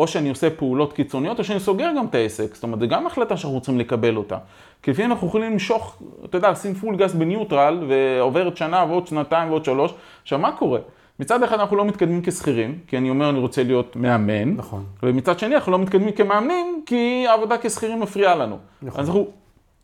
או, 0.00 0.06
שאני 0.06 0.28
עושה 0.28 0.50
פעולות 0.50 0.92
קיצוניות, 0.92 1.38
או 1.38 1.44
שאני 1.44 1.60
סוגר 1.60 1.90
גם 1.96 2.06
את 2.06 2.14
העסק. 2.14 2.54
זאת 2.54 2.62
אומרת, 2.62 2.80
זו 2.80 2.88
גם 2.88 3.06
החלטה 3.06 3.36
שאנחנו 3.36 3.60
צריכים 3.60 3.80
לקבל 3.80 4.16
אותה. 4.16 4.38
כי 4.82 4.90
לפעמים 4.90 5.12
אנחנו 5.12 5.26
יכולים 5.26 5.52
למשוך, 5.52 6.02
אתה 6.24 6.36
יודע, 6.36 6.50
לשים 6.50 6.74
פול 6.74 6.96
גז 6.96 7.14
בניוטרל, 7.14 7.84
ועוברת 7.88 8.56
שנה 8.56 8.84
ועוד 8.88 9.06
שנתיים 9.06 9.50
ועוד 9.50 9.64
שלוש. 9.64 9.94
עכשיו, 10.22 10.38
מה 10.38 10.52
קורה? 10.52 10.78
מצד 11.20 11.42
אחד 11.42 11.60
אנחנו 11.60 11.76
לא 11.76 11.84
מתקדמים 11.84 12.22
כשכירים, 12.24 12.78
כי 12.86 12.98
אני 12.98 13.10
אומר 13.10 13.30
אני 13.30 13.38
רוצה 13.38 13.62
להיות 13.62 13.96
מאמן. 13.96 14.54
נכון. 14.56 14.84
ומצד 15.02 15.38
שני 15.38 15.54
אנחנו 15.54 15.72
לא 15.72 15.78
מתקדמים 15.78 16.12
כמאמנים, 16.12 16.82
כי 16.86 17.24
העבודה 17.28 17.58
כשכירים 17.58 18.00
מפריעה 18.00 18.34
לנו. 18.34 18.58
נכון. 18.82 19.00
אז 19.00 19.08
אנחנו 19.08 19.26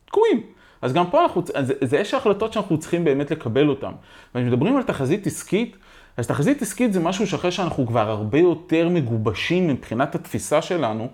תקועים. 0.04 0.40
אז 0.82 0.92
גם 0.92 1.06
פה 1.10 1.22
אנחנו, 1.22 1.42
אז 1.54 1.72
זה 1.84 1.98
יש 1.98 2.14
החלטות 2.14 2.52
שאנחנו 2.52 2.78
צריכים 2.78 3.04
באמת 3.04 3.30
לקבל 3.30 3.68
אותן. 3.68 3.92
ומדברים 4.34 4.76
על 4.76 4.82
תחזית 4.82 5.26
עסקית, 5.26 5.76
אז 6.16 6.26
תחזית 6.26 6.62
עסקית 6.62 6.92
זה 6.92 7.00
משהו 7.00 7.26
שאחרי 7.26 7.50
שאנחנו 7.50 7.86
כבר 7.86 8.10
הרבה 8.10 8.38
יותר 8.38 8.88
מגובשים 8.88 9.68
מבחינת 9.68 10.14
התפיסה 10.14 10.62
שלנו, 10.62 11.08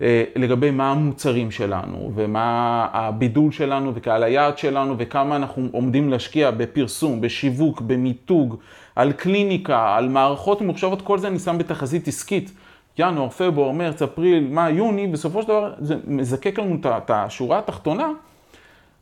אה, 0.00 0.24
לגבי 0.36 0.70
מה 0.70 0.90
המוצרים 0.90 1.50
שלנו, 1.50 2.12
ומה 2.14 2.86
הבידול 2.92 3.52
שלנו, 3.52 3.92
וקהל 3.94 4.22
היעד 4.22 4.58
שלנו, 4.58 4.94
וכמה 4.98 5.36
אנחנו 5.36 5.68
עומדים 5.72 6.10
להשקיע 6.10 6.50
בפרסום, 6.50 7.20
בשיווק, 7.20 7.80
במיתוג, 7.80 8.56
על 8.96 9.12
קליניקה, 9.12 9.96
על 9.96 10.08
מערכות 10.08 10.60
ממוחשבות, 10.60 11.02
כל 11.02 11.18
זה 11.18 11.28
אני 11.28 11.38
שם 11.38 11.58
בתחזית 11.58 12.08
עסקית. 12.08 12.50
ינואר, 12.98 13.28
פברואר, 13.28 13.72
מרץ, 13.72 14.02
אפריל, 14.02 14.48
מאי, 14.50 14.72
יוני, 14.72 15.06
בסופו 15.06 15.42
של 15.42 15.48
דבר 15.48 15.72
זה 15.78 15.96
מזקק 16.06 16.58
לנו 16.58 16.76
את 16.84 17.10
השורה 17.10 17.58
התחתונה. 17.58 18.08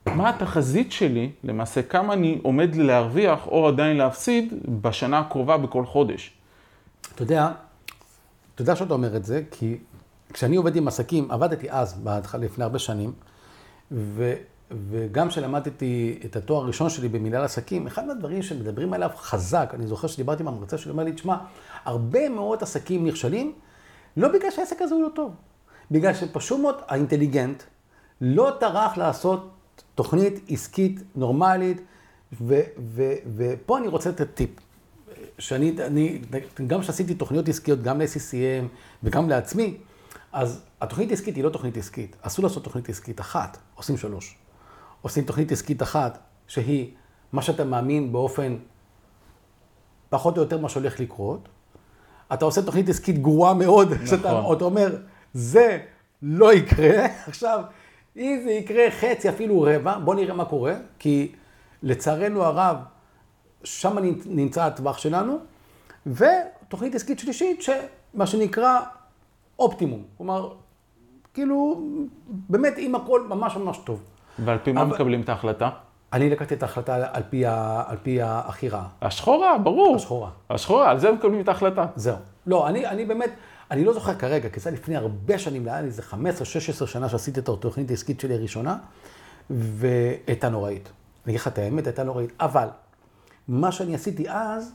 מה 0.06 0.28
התחזית 0.28 0.92
שלי, 0.92 1.30
למעשה 1.44 1.82
כמה 1.82 2.12
אני 2.12 2.40
עומד 2.42 2.74
להרוויח 2.74 3.46
או 3.46 3.68
עדיין 3.68 3.96
להפסיד 3.96 4.54
בשנה 4.80 5.18
הקרובה 5.18 5.56
בכל 5.56 5.86
חודש. 5.86 6.32
אתה 7.14 7.22
יודע, 7.22 7.50
אתה 8.54 8.62
יודע 8.62 8.76
שאתה 8.76 8.94
אומר 8.94 9.16
את 9.16 9.24
זה, 9.24 9.42
כי 9.50 9.78
כשאני 10.32 10.56
עובד 10.56 10.76
עם 10.76 10.88
עסקים, 10.88 11.30
עבדתי 11.30 11.70
אז, 11.70 11.94
בהתחלה, 11.94 12.44
לפני 12.44 12.64
הרבה 12.64 12.78
שנים, 12.78 13.12
ו, 13.92 14.34
וגם 14.90 15.28
כשלמדתי 15.28 16.18
את 16.24 16.36
התואר 16.36 16.62
הראשון 16.62 16.90
שלי 16.90 17.08
במנהל 17.08 17.44
עסקים, 17.44 17.86
אחד 17.86 18.06
מהדברים 18.06 18.42
שמדברים 18.42 18.92
עליו 18.92 19.10
חזק, 19.16 19.70
אני 19.74 19.86
זוכר 19.86 20.08
שדיברתי 20.08 20.42
עם 20.42 20.48
המרצה 20.48 20.78
שלי, 20.78 20.90
אומר 20.90 21.04
לי, 21.04 21.12
תשמע, 21.12 21.36
הרבה 21.84 22.28
מאוד 22.28 22.62
עסקים 22.62 23.06
נכשלים, 23.06 23.52
לא 24.16 24.28
בגלל 24.28 24.50
שהעסק 24.50 24.82
הזה 24.82 24.94
הוא 24.94 25.02
לא 25.02 25.08
טוב, 25.14 25.34
בגלל 25.90 26.14
שפשוט 26.14 26.60
מאוד 26.60 26.74
האינטליגנט 26.88 27.62
לא 28.20 28.52
טרח 28.60 28.96
לעשות 28.96 29.53
תוכנית 29.94 30.44
עסקית 30.48 31.00
נורמלית, 31.14 31.80
ו, 32.40 32.60
ו, 32.78 33.12
ופה 33.36 33.78
אני 33.78 33.88
רוצה 33.88 34.10
לתת 34.10 34.34
טיפ. 34.34 34.50
שאני, 35.38 35.76
אני, 35.86 36.20
גם 36.66 36.80
כשעשיתי 36.80 37.14
תוכניות 37.14 37.48
עסקיות, 37.48 37.82
גם 37.82 38.00
ל-SCCM 38.00 38.66
וגם 39.02 39.28
לעצמי, 39.28 39.76
אז 40.32 40.62
התוכנית 40.80 41.10
העסקית 41.10 41.36
היא 41.36 41.44
לא 41.44 41.50
תוכנית 41.50 41.76
עסקית. 41.76 42.16
אסור 42.22 42.42
לעשות 42.42 42.64
תוכנית 42.64 42.88
עסקית 42.88 43.20
אחת, 43.20 43.58
עושים 43.74 43.96
שלוש. 43.96 44.36
עושים 45.02 45.24
תוכנית 45.24 45.52
עסקית 45.52 45.82
אחת, 45.82 46.18
שהיא 46.46 46.90
מה 47.32 47.42
שאתה 47.42 47.64
מאמין 47.64 48.12
באופן 48.12 48.56
פחות 50.08 50.36
או 50.36 50.42
יותר 50.42 50.58
מה 50.58 50.68
שהולך 50.68 51.00
לקרות. 51.00 51.48
אתה 52.32 52.44
עושה 52.44 52.62
תוכנית 52.62 52.88
עסקית 52.88 53.22
גרועה 53.22 53.54
מאוד, 53.54 53.92
נכון. 53.92 54.06
שאתה 54.06 54.30
אומר, 54.64 54.96
זה 55.34 55.78
לא 56.22 56.54
יקרה. 56.54 57.06
עכשיו, 57.28 57.62
אם 58.16 58.40
זה 58.44 58.50
יקרה 58.50 58.90
חצי, 58.90 59.28
אפילו 59.28 59.62
רבע, 59.62 59.98
בואו 59.98 60.16
נראה 60.16 60.34
מה 60.34 60.44
קורה, 60.44 60.74
כי 60.98 61.32
לצערנו 61.82 62.44
הרב, 62.44 62.76
שם 63.64 63.96
נמצא 64.26 64.64
הטווח 64.64 64.98
שלנו, 64.98 65.38
ותוכנית 66.06 66.94
עסקית 66.94 67.18
שלישית, 67.18 67.62
שמה 67.62 68.26
שנקרא 68.26 68.80
אופטימום. 69.58 70.02
כלומר, 70.16 70.52
כאילו, 71.34 71.82
באמת, 72.26 72.78
אם 72.78 72.94
הכל 72.94 73.26
ממש 73.28 73.56
ממש 73.56 73.78
טוב. 73.84 74.02
ועל 74.38 74.58
פי 74.58 74.72
מה 74.72 74.82
אבל... 74.82 74.94
מקבלים 74.94 75.20
את 75.20 75.28
ההחלטה? 75.28 75.70
אני 76.12 76.30
לקחתי 76.30 76.54
את 76.54 76.62
ההחלטה 76.62 77.08
על 77.12 77.22
פי, 77.30 77.46
ה... 77.46 77.82
על 77.86 77.96
פי 78.02 78.18
הכי 78.22 78.68
רעה. 78.68 78.88
השחורה, 79.02 79.58
ברור. 79.58 79.96
השחורה. 79.96 80.30
השחורה, 80.50 80.90
על 80.90 80.98
זה 80.98 81.12
מקבלים 81.12 81.40
את 81.40 81.48
ההחלטה. 81.48 81.86
זהו. 81.96 82.16
לא, 82.46 82.68
אני, 82.68 82.86
אני 82.86 83.04
באמת, 83.04 83.30
אני 83.74 83.84
לא 83.84 83.92
זוכר 83.92 84.14
כרגע, 84.14 84.48
כי 84.48 84.60
זה 84.60 84.70
לפני 84.70 84.96
הרבה 84.96 85.38
שנים, 85.38 85.68
היה 85.68 85.80
לי 85.80 85.86
איזה 85.86 86.02
15-16 86.82 86.86
שנה 86.86 87.08
שעשיתי 87.08 87.40
את 87.40 87.48
התוכנית 87.48 87.90
העסקית 87.90 88.20
שלי 88.20 88.34
הראשונה, 88.34 88.76
והייתה 89.50 90.48
נוראית. 90.48 90.88
אני 90.88 91.32
אגיד 91.32 91.40
לך 91.40 91.48
את 91.48 91.58
האמת, 91.58 91.86
הייתה 91.86 92.04
נוראית. 92.04 92.32
אבל, 92.40 92.68
מה 93.48 93.72
שאני 93.72 93.94
עשיתי 93.94 94.24
אז, 94.28 94.72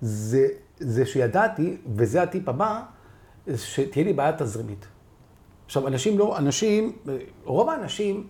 זה, 0.00 0.46
זה 0.78 1.06
שידעתי, 1.06 1.76
וזה 1.96 2.22
הטיפ 2.22 2.48
הבא, 2.48 2.80
שתהיה 3.56 4.04
לי 4.04 4.12
בעיה 4.12 4.32
תזרימית. 4.32 4.86
עכשיו, 5.66 5.88
אנשים 5.88 6.18
לא, 6.18 6.38
אנשים, 6.38 6.92
רוב 7.44 7.68
האנשים, 7.68 8.26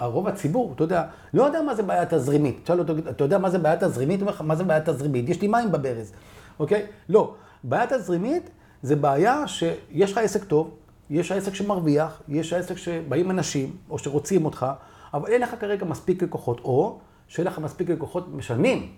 רוב 0.00 0.28
הציבור, 0.28 0.72
אתה 0.74 0.84
יודע, 0.84 1.04
לא 1.34 1.42
יודע 1.42 1.62
מה 1.62 1.74
זה 1.74 1.82
בעיה 1.82 2.06
תזרימית. 2.06 2.60
תשאל 2.62 2.78
אותו, 2.78 2.92
אתה 3.10 3.24
יודע 3.24 3.38
מה 3.38 3.50
זה 3.50 3.58
בעיה 3.58 3.76
תזרימית? 3.76 4.20
הוא 4.20 4.26
אומר 4.26 4.36
לך, 4.36 4.40
מה 4.40 4.56
זה 4.56 4.64
בעיה 4.64 4.80
תזרימית? 4.80 5.28
יש 5.28 5.40
לי 5.40 5.48
מים 5.48 5.72
בברז, 5.72 6.12
אוקיי? 6.58 6.86
לא. 7.08 7.34
בעיה 7.64 7.86
תזרימית 7.86 8.50
זה 8.86 8.96
בעיה 8.96 9.48
שיש 9.48 10.12
לך 10.12 10.18
עסק 10.18 10.44
טוב, 10.44 10.70
יש 11.10 11.32
עסק 11.32 11.54
שמרוויח, 11.54 12.22
יש 12.28 12.52
עסק 12.52 12.76
שבאים 12.76 13.30
אנשים, 13.30 13.76
או 13.90 13.98
שרוצים 13.98 14.44
אותך, 14.44 14.66
אבל 15.14 15.28
אין 15.28 15.42
לך 15.42 15.54
כרגע 15.60 15.84
מספיק 15.84 16.22
לקוחות, 16.22 16.60
או 16.60 16.98
שאין 17.28 17.46
לך 17.46 17.58
מספיק 17.58 17.90
לקוחות 17.90 18.28
משלמים. 18.34 18.92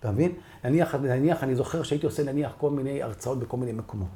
אתה 0.00 0.10
מבין? 0.10 0.32
נניח, 0.64 0.94
נניח, 0.94 1.42
אני 1.42 1.54
זוכר 1.54 1.82
שהייתי 1.82 2.06
עושה 2.06 2.22
נניח 2.22 2.52
כל 2.58 2.70
מיני 2.70 3.02
הרצאות 3.02 3.38
בכל 3.38 3.56
מיני 3.56 3.72
מקומות. 3.72 4.08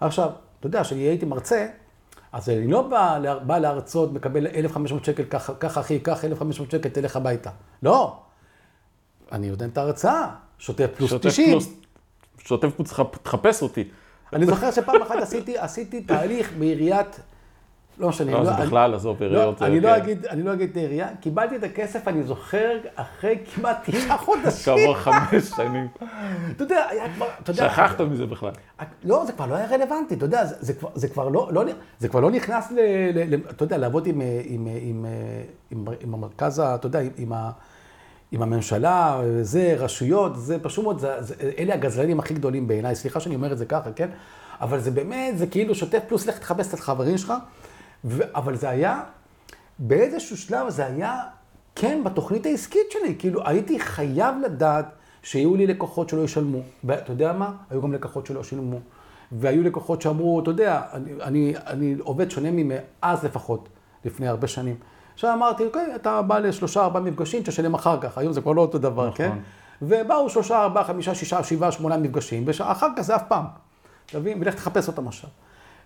עכשיו, 0.00 0.30
אתה 0.58 0.66
יודע, 0.66 0.82
כשאני 0.82 1.00
הייתי 1.00 1.26
מרצה, 1.26 1.66
אז 2.32 2.48
אני 2.48 2.66
לא 2.66 2.82
בא, 2.82 3.18
בא 3.46 3.58
להרצות, 3.58 4.12
מקבל 4.12 4.46
1,500 4.46 5.04
שקל, 5.04 5.24
ככה, 5.24 5.54
ככה 5.54 5.80
אחי, 5.80 5.98
קח 5.98 6.24
1,500 6.24 6.70
שקל, 6.70 6.88
תלך 6.88 7.16
הביתה. 7.16 7.50
לא. 7.82 8.18
אני 9.32 9.50
נותן 9.50 9.68
את 9.68 9.78
ההרצאה, 9.78 10.34
שוטף 10.58 10.90
פלוס 10.96 11.10
שוטף 11.10 11.28
90. 11.28 11.50
פלוס, 11.50 11.68
שוטף 12.38 12.68
פלוס, 12.76 12.94
תחפש 13.22 13.62
אותי. 13.62 13.88
אני 14.32 14.46
זוכר 14.46 14.70
שפעם 14.70 15.02
אחת 15.02 15.16
עשיתי, 15.16 15.58
עשיתי 15.58 16.00
תהליך 16.00 16.52
בעיריית 16.58 17.20
לא 17.98 18.08
משנה. 18.08 18.32
לא, 18.32 18.44
זה 18.44 18.52
בכלל, 18.52 18.94
עזוב, 18.94 19.22
עיריות. 19.22 19.60
לא, 19.60 19.66
אני 19.66 19.80
לא 19.80 19.96
אגיד, 19.96 20.26
אני 20.26 20.42
לא 20.42 20.52
אגיד 20.52 20.70
את 20.70 20.76
העירייה, 20.76 21.08
קיבלתי 21.20 21.56
את 21.56 21.62
הכסף, 21.62 22.08
אני 22.08 22.22
זוכר, 22.22 22.78
אחרי 22.94 23.38
כמעט 23.54 23.90
תשעה 23.90 24.18
חודשים. 24.18 24.74
כעבור 24.74 24.94
חמש 24.94 25.44
שנים. 25.56 25.88
אתה 26.56 26.64
יודע, 26.64 26.86
היה 26.90 27.14
כבר, 27.14 27.26
אתה 27.42 27.50
יודע... 27.50 27.70
שכחת 27.70 28.00
מזה 28.00 28.26
בכלל. 28.26 28.50
לא, 29.04 29.24
זה 29.26 29.32
כבר 29.32 29.46
לא 29.46 29.54
היה 29.54 29.66
רלוונטי, 29.66 30.14
אתה 30.14 30.24
יודע, 30.24 30.44
זה 30.94 31.08
כבר 31.08 31.28
לא, 31.28 31.48
לא, 31.52 31.64
זה 31.98 32.08
כבר 32.08 32.20
לא 32.20 32.30
נכנס 32.30 32.72
ל... 32.72 32.78
אתה 33.50 33.64
יודע, 33.64 33.78
לעבוד 33.78 34.06
עם 36.00 36.14
המרכז, 36.14 36.60
אתה 36.60 36.86
יודע, 36.86 37.00
עם 37.16 37.32
ה... 37.32 37.50
עם 38.32 38.42
הממשלה, 38.42 39.22
זה, 39.42 39.74
רשויות, 39.78 40.32
זה 40.36 40.58
פשוט 40.62 40.84
מאוד, 40.84 41.04
אלה 41.58 41.74
הגזלנים 41.74 42.18
הכי 42.18 42.34
גדולים 42.34 42.68
בעיניי, 42.68 42.94
סליחה 42.94 43.20
שאני 43.20 43.34
אומר 43.34 43.52
את 43.52 43.58
זה 43.58 43.66
ככה, 43.66 43.92
כן? 43.92 44.08
אבל 44.60 44.80
זה 44.80 44.90
באמת, 44.90 45.38
זה 45.38 45.46
כאילו 45.46 45.74
שוטף 45.74 46.00
פלוס 46.08 46.26
לך 46.26 46.38
תחפש 46.38 46.68
את 46.68 46.74
החברים 46.74 47.18
שלך, 47.18 47.32
ו... 48.04 48.22
אבל 48.34 48.56
זה 48.56 48.68
היה, 48.68 49.00
באיזשהו 49.78 50.36
שלב 50.36 50.70
זה 50.70 50.86
היה 50.86 51.20
כן 51.74 52.04
בתוכנית 52.04 52.46
העסקית 52.46 52.90
שלי, 52.90 53.14
כאילו 53.18 53.46
הייתי 53.46 53.80
חייב 53.80 54.34
לדעת 54.44 54.86
שיהיו 55.22 55.56
לי 55.56 55.66
לקוחות 55.66 56.08
שלא 56.08 56.22
ישלמו. 56.22 56.58
ואתה 56.84 57.12
יודע 57.12 57.32
מה? 57.32 57.52
היו 57.70 57.82
גם 57.82 57.92
לקוחות 57.92 58.26
שלא 58.26 58.44
שילמו. 58.44 58.78
והיו 59.32 59.62
לקוחות 59.62 60.02
שאמרו, 60.02 60.40
אתה 60.40 60.50
יודע, 60.50 60.82
אני, 60.92 61.12
אני, 61.22 61.54
אני 61.66 61.96
עובד 62.00 62.30
שונה 62.30 62.48
מאז 62.52 63.24
לפחות, 63.24 63.68
לפני 64.04 64.28
הרבה 64.28 64.48
שנים. 64.48 64.76
עכשיו 65.14 65.34
אמרתי, 65.34 65.64
אוקיי, 65.64 65.94
אתה 65.94 66.22
בא 66.22 66.38
לשלושה, 66.38 66.84
ארבעה 66.84 67.02
מפגשים, 67.02 67.42
תשלם 67.42 67.74
אחר 67.74 68.00
כך, 68.00 68.18
היום 68.18 68.32
זה 68.32 68.40
כבר 68.40 68.52
לא 68.52 68.60
אותו 68.60 68.78
דבר, 68.78 69.04
נכון. 69.06 69.16
כן? 69.16 69.38
ובאו 69.82 70.30
שלושה, 70.30 70.62
ארבעה, 70.62 70.84
חמישה, 70.84 71.14
שישה, 71.14 71.44
שבעה, 71.44 71.72
שמונה 71.72 71.96
מפגשים, 71.96 72.44
ואחר 72.46 72.88
כך 72.96 73.02
זה 73.02 73.16
אף 73.16 73.22
פעם. 73.28 73.44
אתה 74.06 74.18
מבין? 74.18 74.38
ולך 74.40 74.54
תחפש 74.54 74.88
אותם 74.88 75.08
עכשיו. 75.08 75.30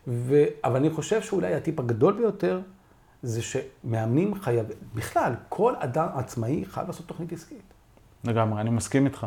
ו... 0.06 0.44
אבל 0.64 0.76
אני 0.76 0.90
חושב 0.90 1.22
שאולי 1.22 1.54
הטיפ 1.54 1.80
הגדול 1.80 2.12
ביותר 2.12 2.60
זה 3.22 3.42
שמאמנים 3.42 4.34
חייבים, 4.34 4.76
בכלל, 4.94 5.32
כל 5.48 5.74
אדם 5.78 6.08
עצמאי 6.14 6.64
חייב 6.64 6.86
לעשות 6.86 7.06
תוכנית 7.06 7.32
עסקית. 7.32 7.62
לגמרי, 8.24 8.60
אני 8.60 8.70
מסכים 8.70 9.06
איתך. 9.06 9.26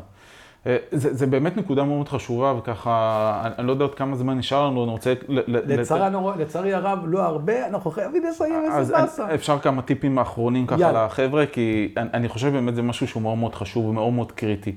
אה, 0.68 0.78
זה, 0.92 1.14
זה 1.14 1.28
באמת 1.28 1.58
נקודה 1.58 1.84
מאוד 1.84 2.10
חשובה, 2.10 2.54
וככה, 2.58 3.42
אני, 3.46 3.54
אני 3.58 3.68
לא 3.68 3.72
יודע 3.72 3.86
עוד 3.86 3.96
כמה 3.96 4.16
זמן 4.16 4.38
נשאר 4.38 4.68
לנו, 4.68 4.84
אני 4.84 4.92
רוצה... 4.92 5.14
לצערי, 5.28 6.16
לת... 6.16 6.38
לצערי 6.38 6.74
הרב, 6.74 7.00
לא 7.06 7.24
הרבה, 7.24 7.68
אנחנו 7.68 7.92
חייבים 7.92 8.24
לסיים 8.30 8.64
איזה 8.78 8.94
באסה. 8.94 9.36
אפשר 9.36 9.60
כמה 9.60 9.82
טיפים 9.82 10.20
אחרונים 10.20 10.68
ככה 10.68 10.82
יאללה. 10.82 11.06
לחבר'ה, 11.06 11.46
כי 11.46 11.94
אני, 11.98 12.10
אני 12.14 12.30
חושב 12.30 12.52
באמת 12.52 12.76
זה 12.76 12.82
משהו 12.82 13.08
שהוא 13.08 13.24
מאוד 13.24 13.38
מאוד 13.38 13.56
חשוב 13.56 13.86
ומאוד 13.86 14.14
מאוד 14.14 14.32
קריטי. 14.32 14.76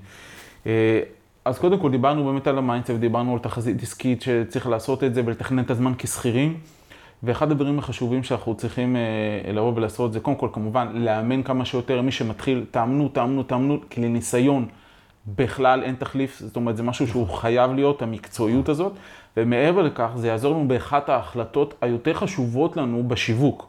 אה, 0.67 1.01
אז 1.45 1.59
קודם 1.59 1.79
כל 1.79 1.91
דיברנו 1.91 2.25
באמת 2.25 2.47
על 2.47 2.59
ה 2.59 2.63
mindset 2.63 2.91
ודיברנו 2.91 3.33
על 3.33 3.39
תחזית 3.39 3.83
עסקית 3.83 4.23
שצריך 4.23 4.67
לעשות 4.67 5.05
את 5.05 5.15
זה 5.15 5.23
ולתכנן 5.27 5.63
את 5.63 5.71
הזמן 5.71 5.93
כשכירים. 5.99 6.57
ואחד 7.23 7.51
הדברים 7.51 7.79
החשובים 7.79 8.23
שאנחנו 8.23 8.55
צריכים 8.55 8.97
אה, 8.97 9.53
לבוא 9.53 9.73
ולעשות 9.77 10.13
זה 10.13 10.21
קודם 10.21 10.37
כל 10.37 10.49
כמובן 10.53 10.89
לאמן 10.95 11.43
כמה 11.43 11.65
שיותר, 11.65 12.03
מי 12.03 12.13
שמתחיל, 12.13 12.65
תאמנו, 12.71 13.09
תאמנו, 13.09 13.43
תאמנו, 13.43 13.79
כי 13.91 14.01
לניסיון 14.01 14.67
בכלל 15.27 15.83
אין 15.83 15.95
תחליף, 15.95 16.39
זאת 16.41 16.57
אומרת, 16.57 16.77
זה 16.77 16.83
משהו 16.83 17.07
שהוא 17.07 17.29
חייב 17.29 17.73
להיות, 17.73 18.03
המקצועיות 18.03 18.69
הזאת, 18.69 18.93
ומעבר 19.37 19.83
לכך, 19.83 20.11
זה 20.17 20.29
יעזור 20.29 20.55
לנו 20.55 20.69
באחת 20.69 21.09
ההחלטות 21.09 21.75
היותר 21.81 22.15
חשובות 22.15 22.77
לנו 22.77 23.03
בשיווק, 23.09 23.69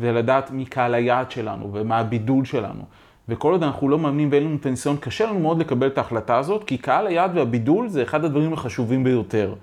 ולדעת 0.00 0.50
מי 0.50 0.64
קהל 0.64 0.94
היעד 0.94 1.30
שלנו 1.30 1.70
ומה 1.72 1.98
הבידול 1.98 2.44
שלנו. 2.44 2.82
וכל 3.28 3.52
עוד 3.52 3.62
אנחנו 3.62 3.88
לא 3.88 3.98
מאמנים 3.98 4.28
ואין 4.32 4.44
לנו 4.44 4.56
את 4.56 4.66
הניסיון, 4.66 4.96
קשה 4.96 5.26
לנו 5.26 5.38
מאוד 5.38 5.58
לקבל 5.58 5.86
את 5.86 5.98
ההחלטה 5.98 6.38
הזאת, 6.38 6.64
כי 6.64 6.78
קהל 6.78 7.06
היעד 7.06 7.36
והבידול 7.36 7.88
זה 7.88 8.02
אחד 8.02 8.24
הדברים 8.24 8.52
החשובים 8.52 9.04
ביותר. 9.04 9.54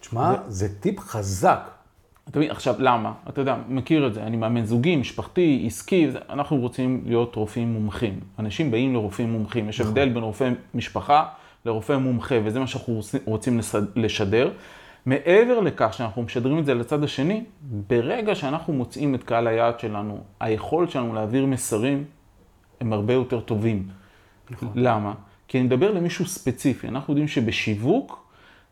תשמע, 0.00 0.34
זה 0.48 0.80
טיפ 0.80 1.00
חזק. 1.00 1.70
אתה 2.30 2.38
מבין, 2.38 2.50
עכשיו, 2.50 2.74
למה? 2.78 3.12
אתה 3.28 3.40
יודע, 3.40 3.56
מכיר 3.68 4.06
את 4.06 4.14
זה, 4.14 4.22
אני 4.22 4.36
מאמן 4.36 4.64
זוגי, 4.64 4.96
משפחתי, 4.96 5.62
עסקי, 5.66 6.08
אנחנו 6.30 6.56
רוצים 6.56 7.02
להיות 7.06 7.34
רופאים 7.34 7.72
מומחים. 7.72 8.20
אנשים 8.38 8.70
באים 8.70 8.94
לרופאים 8.94 9.32
מומחים, 9.32 9.68
יש 9.68 9.80
הבדל 9.80 10.08
בין 10.08 10.22
רופא 10.22 10.50
משפחה 10.74 11.24
לרופא 11.66 11.92
מומחה, 11.96 12.34
וזה 12.44 12.60
מה 12.60 12.66
שאנחנו 12.66 13.00
רוצים- 13.24 13.60
לשדר. 13.96 14.50
מעבר 15.06 15.60
לכך 15.60 15.94
שאנחנו 15.94 16.22
משדרים 16.22 16.58
את 16.58 16.66
זה 16.66 16.74
לצד 16.74 17.04
השני, 17.04 17.44
ברגע 17.62 18.34
שאנחנו 18.34 18.72
מוצאים 18.72 19.14
את 19.14 19.22
קהל 19.24 19.46
היעד 19.46 19.80
שלנו, 19.80 20.20
היכולת 20.40 20.90
שלנו 20.90 21.14
להעביר 21.14 21.46
מסרים 21.46 22.04
הם 22.80 22.92
הרבה 22.92 23.12
יותר 23.12 23.40
טובים. 23.40 23.88
למה? 24.74 25.14
כי 25.48 25.58
אני 25.58 25.66
מדבר 25.66 25.90
למישהו 25.90 26.26
ספציפי. 26.26 26.88
אנחנו 26.88 27.12
יודעים 27.12 27.28
שבשיווק, 27.28 28.21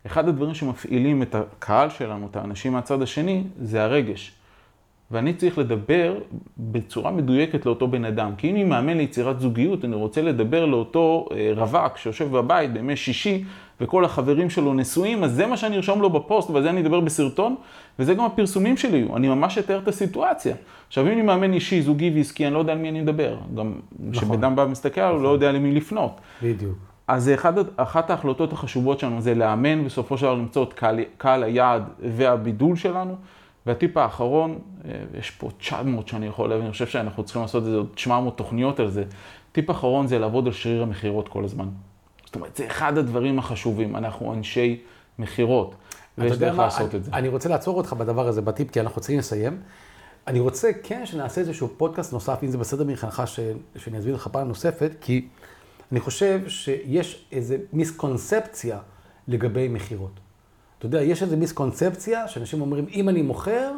אחד 0.06 0.28
הדברים 0.28 0.54
שמפעילים 0.54 1.22
את 1.22 1.34
הקהל 1.34 1.90
שלנו, 1.90 2.26
את 2.30 2.36
האנשים 2.36 2.72
מהצד 2.72 3.02
השני, 3.02 3.44
זה 3.62 3.84
הרגש. 3.84 4.32
ואני 5.10 5.34
צריך 5.34 5.58
לדבר 5.58 6.14
בצורה 6.58 7.10
מדויקת 7.10 7.66
לאותו 7.66 7.88
בן 7.88 8.04
אדם. 8.04 8.32
כי 8.36 8.50
אם 8.50 8.54
אני 8.54 8.64
מאמן 8.64 8.96
ליצירת 8.96 9.40
זוגיות, 9.40 9.84
אני 9.84 9.96
רוצה 9.96 10.22
לדבר 10.22 10.64
לאותו 10.66 11.26
אה, 11.32 11.52
רווק 11.56 11.96
שיושב 11.96 12.30
בבית 12.30 12.72
בימי 12.72 12.96
שישי, 12.96 13.44
וכל 13.80 14.04
החברים 14.04 14.50
שלו 14.50 14.74
נשואים, 14.74 15.24
אז 15.24 15.32
זה 15.32 15.46
מה 15.46 15.56
שאני 15.56 15.76
ארשום 15.76 16.02
לו 16.02 16.10
בפוסט, 16.10 16.50
ועל 16.50 16.62
זה 16.62 16.70
אני 16.70 16.80
אדבר 16.80 17.00
בסרטון, 17.00 17.56
וזה 17.98 18.14
גם 18.14 18.24
הפרסומים 18.24 18.76
שלי 18.76 18.98
יהיו. 18.98 19.16
אני 19.16 19.28
ממש 19.28 19.58
אתאר 19.58 19.78
את 19.78 19.88
הסיטואציה. 19.88 20.54
עכשיו, 20.88 21.06
אם 21.06 21.12
אני 21.12 21.22
מאמן 21.22 21.52
אישי, 21.52 21.82
זוגי 21.82 22.12
ועסקי, 22.14 22.46
אני 22.46 22.54
לא 22.54 22.58
יודע 22.58 22.72
על 22.72 22.78
מי 22.78 22.88
אני 22.88 23.00
מדבר. 23.00 23.36
גם 23.54 23.72
כשבן 24.12 24.34
אדם 24.34 24.56
בא 24.56 24.62
ומסתכל, 24.62 25.00
הוא 25.00 25.22
לא 25.22 25.28
יודע 25.28 25.52
למי 25.52 25.72
לפנות. 25.74 26.20
בדיוק. 26.42 26.89
אז 27.10 27.24
זה 27.24 27.34
אחד, 27.34 27.52
אחת 27.76 28.10
ההחלטות 28.10 28.52
החשובות 28.52 28.98
שלנו, 28.98 29.20
זה 29.20 29.34
לאמן 29.34 29.84
בסופו 29.84 30.18
של 30.18 30.22
דבר 30.22 30.34
למצוא 30.34 30.64
את 30.64 30.72
קהל, 30.72 31.00
קהל 31.18 31.42
היעד 31.42 31.82
והבידול 31.98 32.76
שלנו. 32.76 33.16
והטיפ 33.66 33.96
האחרון, 33.96 34.58
אה, 34.84 34.90
יש 35.18 35.30
פה 35.30 35.50
900 35.58 36.08
שאני 36.08 36.26
יכול 36.26 36.48
להבין, 36.48 36.64
אני 36.64 36.72
חושב 36.72 36.86
שאנחנו 36.86 37.22
צריכים 37.22 37.42
לעשות 37.42 37.64
איזה 37.64 37.76
עוד 37.76 37.88
700 37.96 38.36
תוכניות 38.36 38.80
על 38.80 38.90
זה. 38.90 39.04
טיפ 39.52 39.70
אחרון 39.70 40.06
זה 40.06 40.18
לעבוד 40.18 40.46
על 40.46 40.52
שריר 40.52 40.82
המכירות 40.82 41.28
כל 41.28 41.44
הזמן. 41.44 41.68
זאת 42.26 42.34
אומרת, 42.34 42.56
זה 42.56 42.66
אחד 42.66 42.98
הדברים 42.98 43.38
החשובים, 43.38 43.96
אנחנו 43.96 44.34
אנשי 44.34 44.80
מכירות, 45.18 45.74
ויש 46.18 46.38
דרך 46.38 46.56
מה, 46.56 46.64
לעשות 46.64 46.90
אני, 46.90 46.98
את 46.98 47.04
זה. 47.04 47.10
אני 47.12 47.28
רוצה 47.28 47.48
לעצור 47.48 47.76
אותך 47.76 47.92
בדבר 47.92 48.28
הזה 48.28 48.42
בטיפ, 48.42 48.70
כי 48.70 48.80
אנחנו 48.80 49.00
צריכים 49.00 49.18
לסיים. 49.18 49.60
אני 50.26 50.40
רוצה 50.40 50.70
כן 50.82 51.06
שנעשה 51.06 51.40
איזשהו 51.40 51.68
פודקאסט 51.76 52.12
נוסף, 52.12 52.38
אם 52.42 52.48
זה 52.48 52.58
בסדר 52.58 52.84
מבחינתך, 52.84 53.22
שאני 53.76 53.98
אזמין 53.98 54.14
אותך 54.14 54.28
פעם 54.32 54.48
נוספת, 54.48 54.92
כי 55.00 55.28
אני 55.92 56.00
חושב 56.00 56.40
שיש 56.48 57.26
איזו 57.32 57.54
מיסקונספציה 57.72 58.78
לגבי 59.28 59.68
מכירות. 59.68 60.20
אתה 60.78 60.86
יודע, 60.86 61.02
יש 61.02 61.22
איזו 61.22 61.36
מיסקונספציה 61.36 62.28
שאנשים 62.28 62.60
אומרים, 62.60 62.86
אם 62.94 63.08
אני 63.08 63.22
מוכר, 63.22 63.72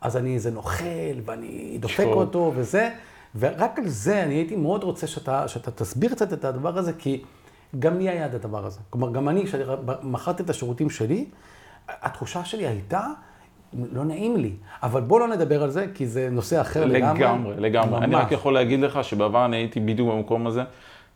אז 0.00 0.16
אני 0.16 0.34
איזה 0.34 0.50
נוכל, 0.50 0.84
ואני 1.24 1.78
דופק 1.80 2.04
שוב. 2.04 2.12
אותו 2.12 2.52
וזה, 2.56 2.90
ורק 3.38 3.78
על 3.78 3.88
זה 3.88 4.22
אני 4.22 4.34
הייתי 4.34 4.56
מאוד 4.56 4.84
רוצה 4.84 5.06
שאתה, 5.06 5.48
שאתה 5.48 5.70
תסביר 5.70 6.10
קצת 6.10 6.32
את 6.32 6.44
הדבר 6.44 6.78
הזה, 6.78 6.92
כי 6.92 7.22
גם 7.78 7.98
לי 7.98 8.08
היה 8.08 8.26
את 8.26 8.34
הדבר 8.34 8.66
הזה. 8.66 8.80
כלומר, 8.90 9.12
גם 9.12 9.28
אני, 9.28 9.44
כשמכרתי 9.46 10.42
את 10.42 10.50
השירותים 10.50 10.90
שלי, 10.90 11.24
התחושה 11.88 12.44
שלי 12.44 12.66
הייתה, 12.66 13.06
לא 13.92 14.04
נעים 14.04 14.36
לי. 14.36 14.52
אבל 14.82 15.00
בוא 15.00 15.20
לא 15.20 15.28
נדבר 15.28 15.62
על 15.62 15.70
זה, 15.70 15.86
כי 15.94 16.06
זה 16.06 16.28
נושא 16.30 16.60
אחר 16.60 16.84
לגמרי. 16.84 17.20
לגמרי, 17.20 17.54
לגמרי. 17.56 17.98
אני 17.98 18.14
רק 18.14 18.22
ממש. 18.22 18.32
יכול 18.32 18.54
להגיד 18.54 18.80
לך 18.80 19.04
שבעבר 19.04 19.44
אני 19.44 19.56
הייתי 19.56 19.80
בדיוק 19.80 20.08
במקום 20.08 20.46
הזה, 20.46 20.62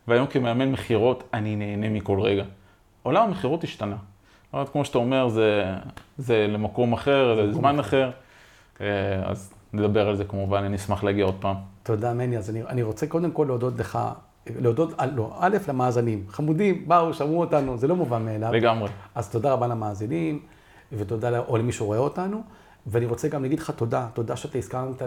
והיום 0.09 0.27
כמאמן 0.27 0.73
מכירות, 0.73 1.29
אני 1.35 1.57
נהנה 1.57 1.89
מכל 1.89 2.21
רגע. 2.21 2.45
עולם 3.03 3.29
המכירות 3.29 3.65
השתנה. 3.65 3.97
אומרת, 4.53 4.69
כמו 4.69 4.85
שאתה 4.85 4.99
אומר, 4.99 5.29
זה, 5.29 5.65
זה 6.19 6.47
למקום 6.49 6.93
אחר, 6.93 7.35
לזמן 7.35 7.79
אחר. 7.79 8.11
אה, 8.81 8.87
אז 9.25 9.53
נדבר 9.73 10.09
על 10.09 10.17
זה 10.17 10.25
כמובן, 10.25 10.63
אני 10.63 10.77
אשמח 10.77 11.05
להגיע 11.05 11.25
עוד 11.25 11.37
פעם. 11.41 11.57
תודה, 11.83 12.15
מני. 12.15 12.39
אז 12.39 12.51
אני, 12.51 12.63
אני 12.63 12.83
רוצה 12.83 13.07
קודם 13.07 13.31
כל 13.31 13.45
להודות 13.49 13.79
לך, 13.79 13.99
להודות, 14.61 14.91
לא, 15.15 15.37
א', 15.39 15.57
למאזינים. 15.69 16.25
חמודים, 16.29 16.89
באו, 16.89 17.15
שמעו 17.15 17.41
אותנו, 17.41 17.79
זה 17.79 17.89
לא 17.89 17.97
מובן 17.97 18.25
מאליו. 18.25 18.53
לגמרי. 18.53 18.91
אז 19.15 19.31
תודה 19.31 19.53
רבה 19.53 19.67
למאזינים, 19.67 20.41
ותודה, 20.93 21.39
או 21.39 21.57
למי 21.57 21.73
שרואה 21.73 21.99
אותנו. 21.99 22.43
ואני 22.87 23.07
רוצה 23.07 23.29
גם 23.29 23.43
להגיד 23.43 23.59
לך 23.59 23.71
תודה, 23.71 24.09
תודה 24.15 24.37
שאתה 24.37 24.59
הסכמת 24.59 25.03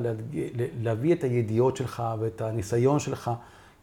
להביא 0.81 1.13
את 1.13 1.23
הידיעות 1.23 1.77
שלך 1.77 2.03
ואת 2.19 2.41
הניסיון 2.41 2.99
שלך, 2.99 3.31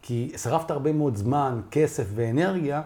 כי 0.07 0.31
שרפת 0.37 0.71
הרבה 0.71 0.93
מאוד 0.93 1.17
זמן, 1.17 1.61
כסף 1.71 2.05
ואנרגיה, 2.15 2.83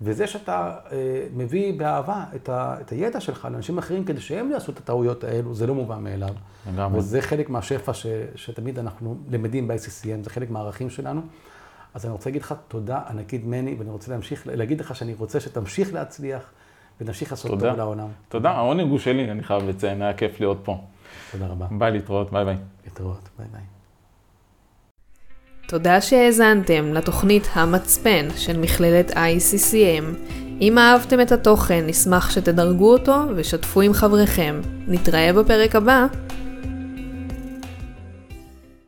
וזה 0.00 0.26
שאתה 0.26 0.76
אה, 0.92 0.96
מביא 1.34 1.78
באהבה 1.78 2.24
את, 2.34 2.48
ה, 2.48 2.76
את 2.80 2.90
הידע 2.90 3.20
שלך 3.20 3.48
לאנשים 3.52 3.78
אחרים 3.78 4.04
כדי 4.04 4.20
שהם 4.20 4.50
יעשו 4.50 4.72
את 4.72 4.78
הטעויות 4.78 5.24
האלו, 5.24 5.54
זה 5.54 5.66
לא 5.66 5.74
מובן 5.74 6.04
מאליו. 6.04 6.34
לגמרי. 6.72 6.98
וזה 6.98 7.22
חלק 7.22 7.50
מהשפע 7.50 7.94
ש, 7.94 8.06
שתמיד 8.34 8.78
אנחנו 8.78 9.16
למדים 9.30 9.68
ב-ICCM, 9.68 10.24
זה 10.24 10.30
חלק 10.30 10.50
מהערכים 10.50 10.90
שלנו. 10.90 11.20
אז 11.94 12.04
אני 12.04 12.12
רוצה 12.12 12.30
להגיד 12.30 12.42
לך 12.42 12.54
תודה 12.68 13.00
ענקית 13.08 13.44
מני, 13.44 13.74
ואני 13.78 13.90
רוצה 13.90 14.10
להמשיך, 14.10 14.46
להגיד 14.46 14.80
לך 14.80 14.96
שאני 14.96 15.14
רוצה 15.14 15.40
שתמשיך 15.40 15.94
להצליח 15.94 16.50
ונמשיך 17.00 17.30
לעשות 17.30 17.50
תודה. 17.50 17.68
טוב 17.68 17.78
לעולם. 17.78 18.08
תודה, 18.28 18.50
העונג 18.50 18.90
הוא 18.90 18.98
שלי, 18.98 19.30
אני 19.30 19.42
חייב 19.42 19.68
לציין, 19.68 20.02
היה 20.02 20.14
כיף 20.14 20.40
להיות 20.40 20.58
פה. 20.64 20.84
תודה 21.32 21.46
רבה. 21.46 21.66
ביי 21.70 21.90
להתראות, 21.90 22.32
ביי 22.32 22.44
ביי. 22.44 22.56
להתראות, 22.84 23.28
ביי 23.38 23.46
ביי. 23.52 23.81
תודה 25.72 26.00
שהאזנתם 26.00 26.94
לתוכנית 26.94 27.48
המצפן 27.52 28.28
של 28.36 28.58
מכללת 28.58 29.10
ICCM. 29.10 30.32
אם 30.60 30.78
אהבתם 30.78 31.20
את 31.20 31.32
התוכן, 31.32 31.84
נשמח 31.86 32.30
שתדרגו 32.30 32.92
אותו 32.92 33.22
ושתפו 33.36 33.80
עם 33.80 33.92
חבריכם. 33.92 34.60
נתראה 34.88 35.32
בפרק 35.32 35.76
הבא. 35.76 36.06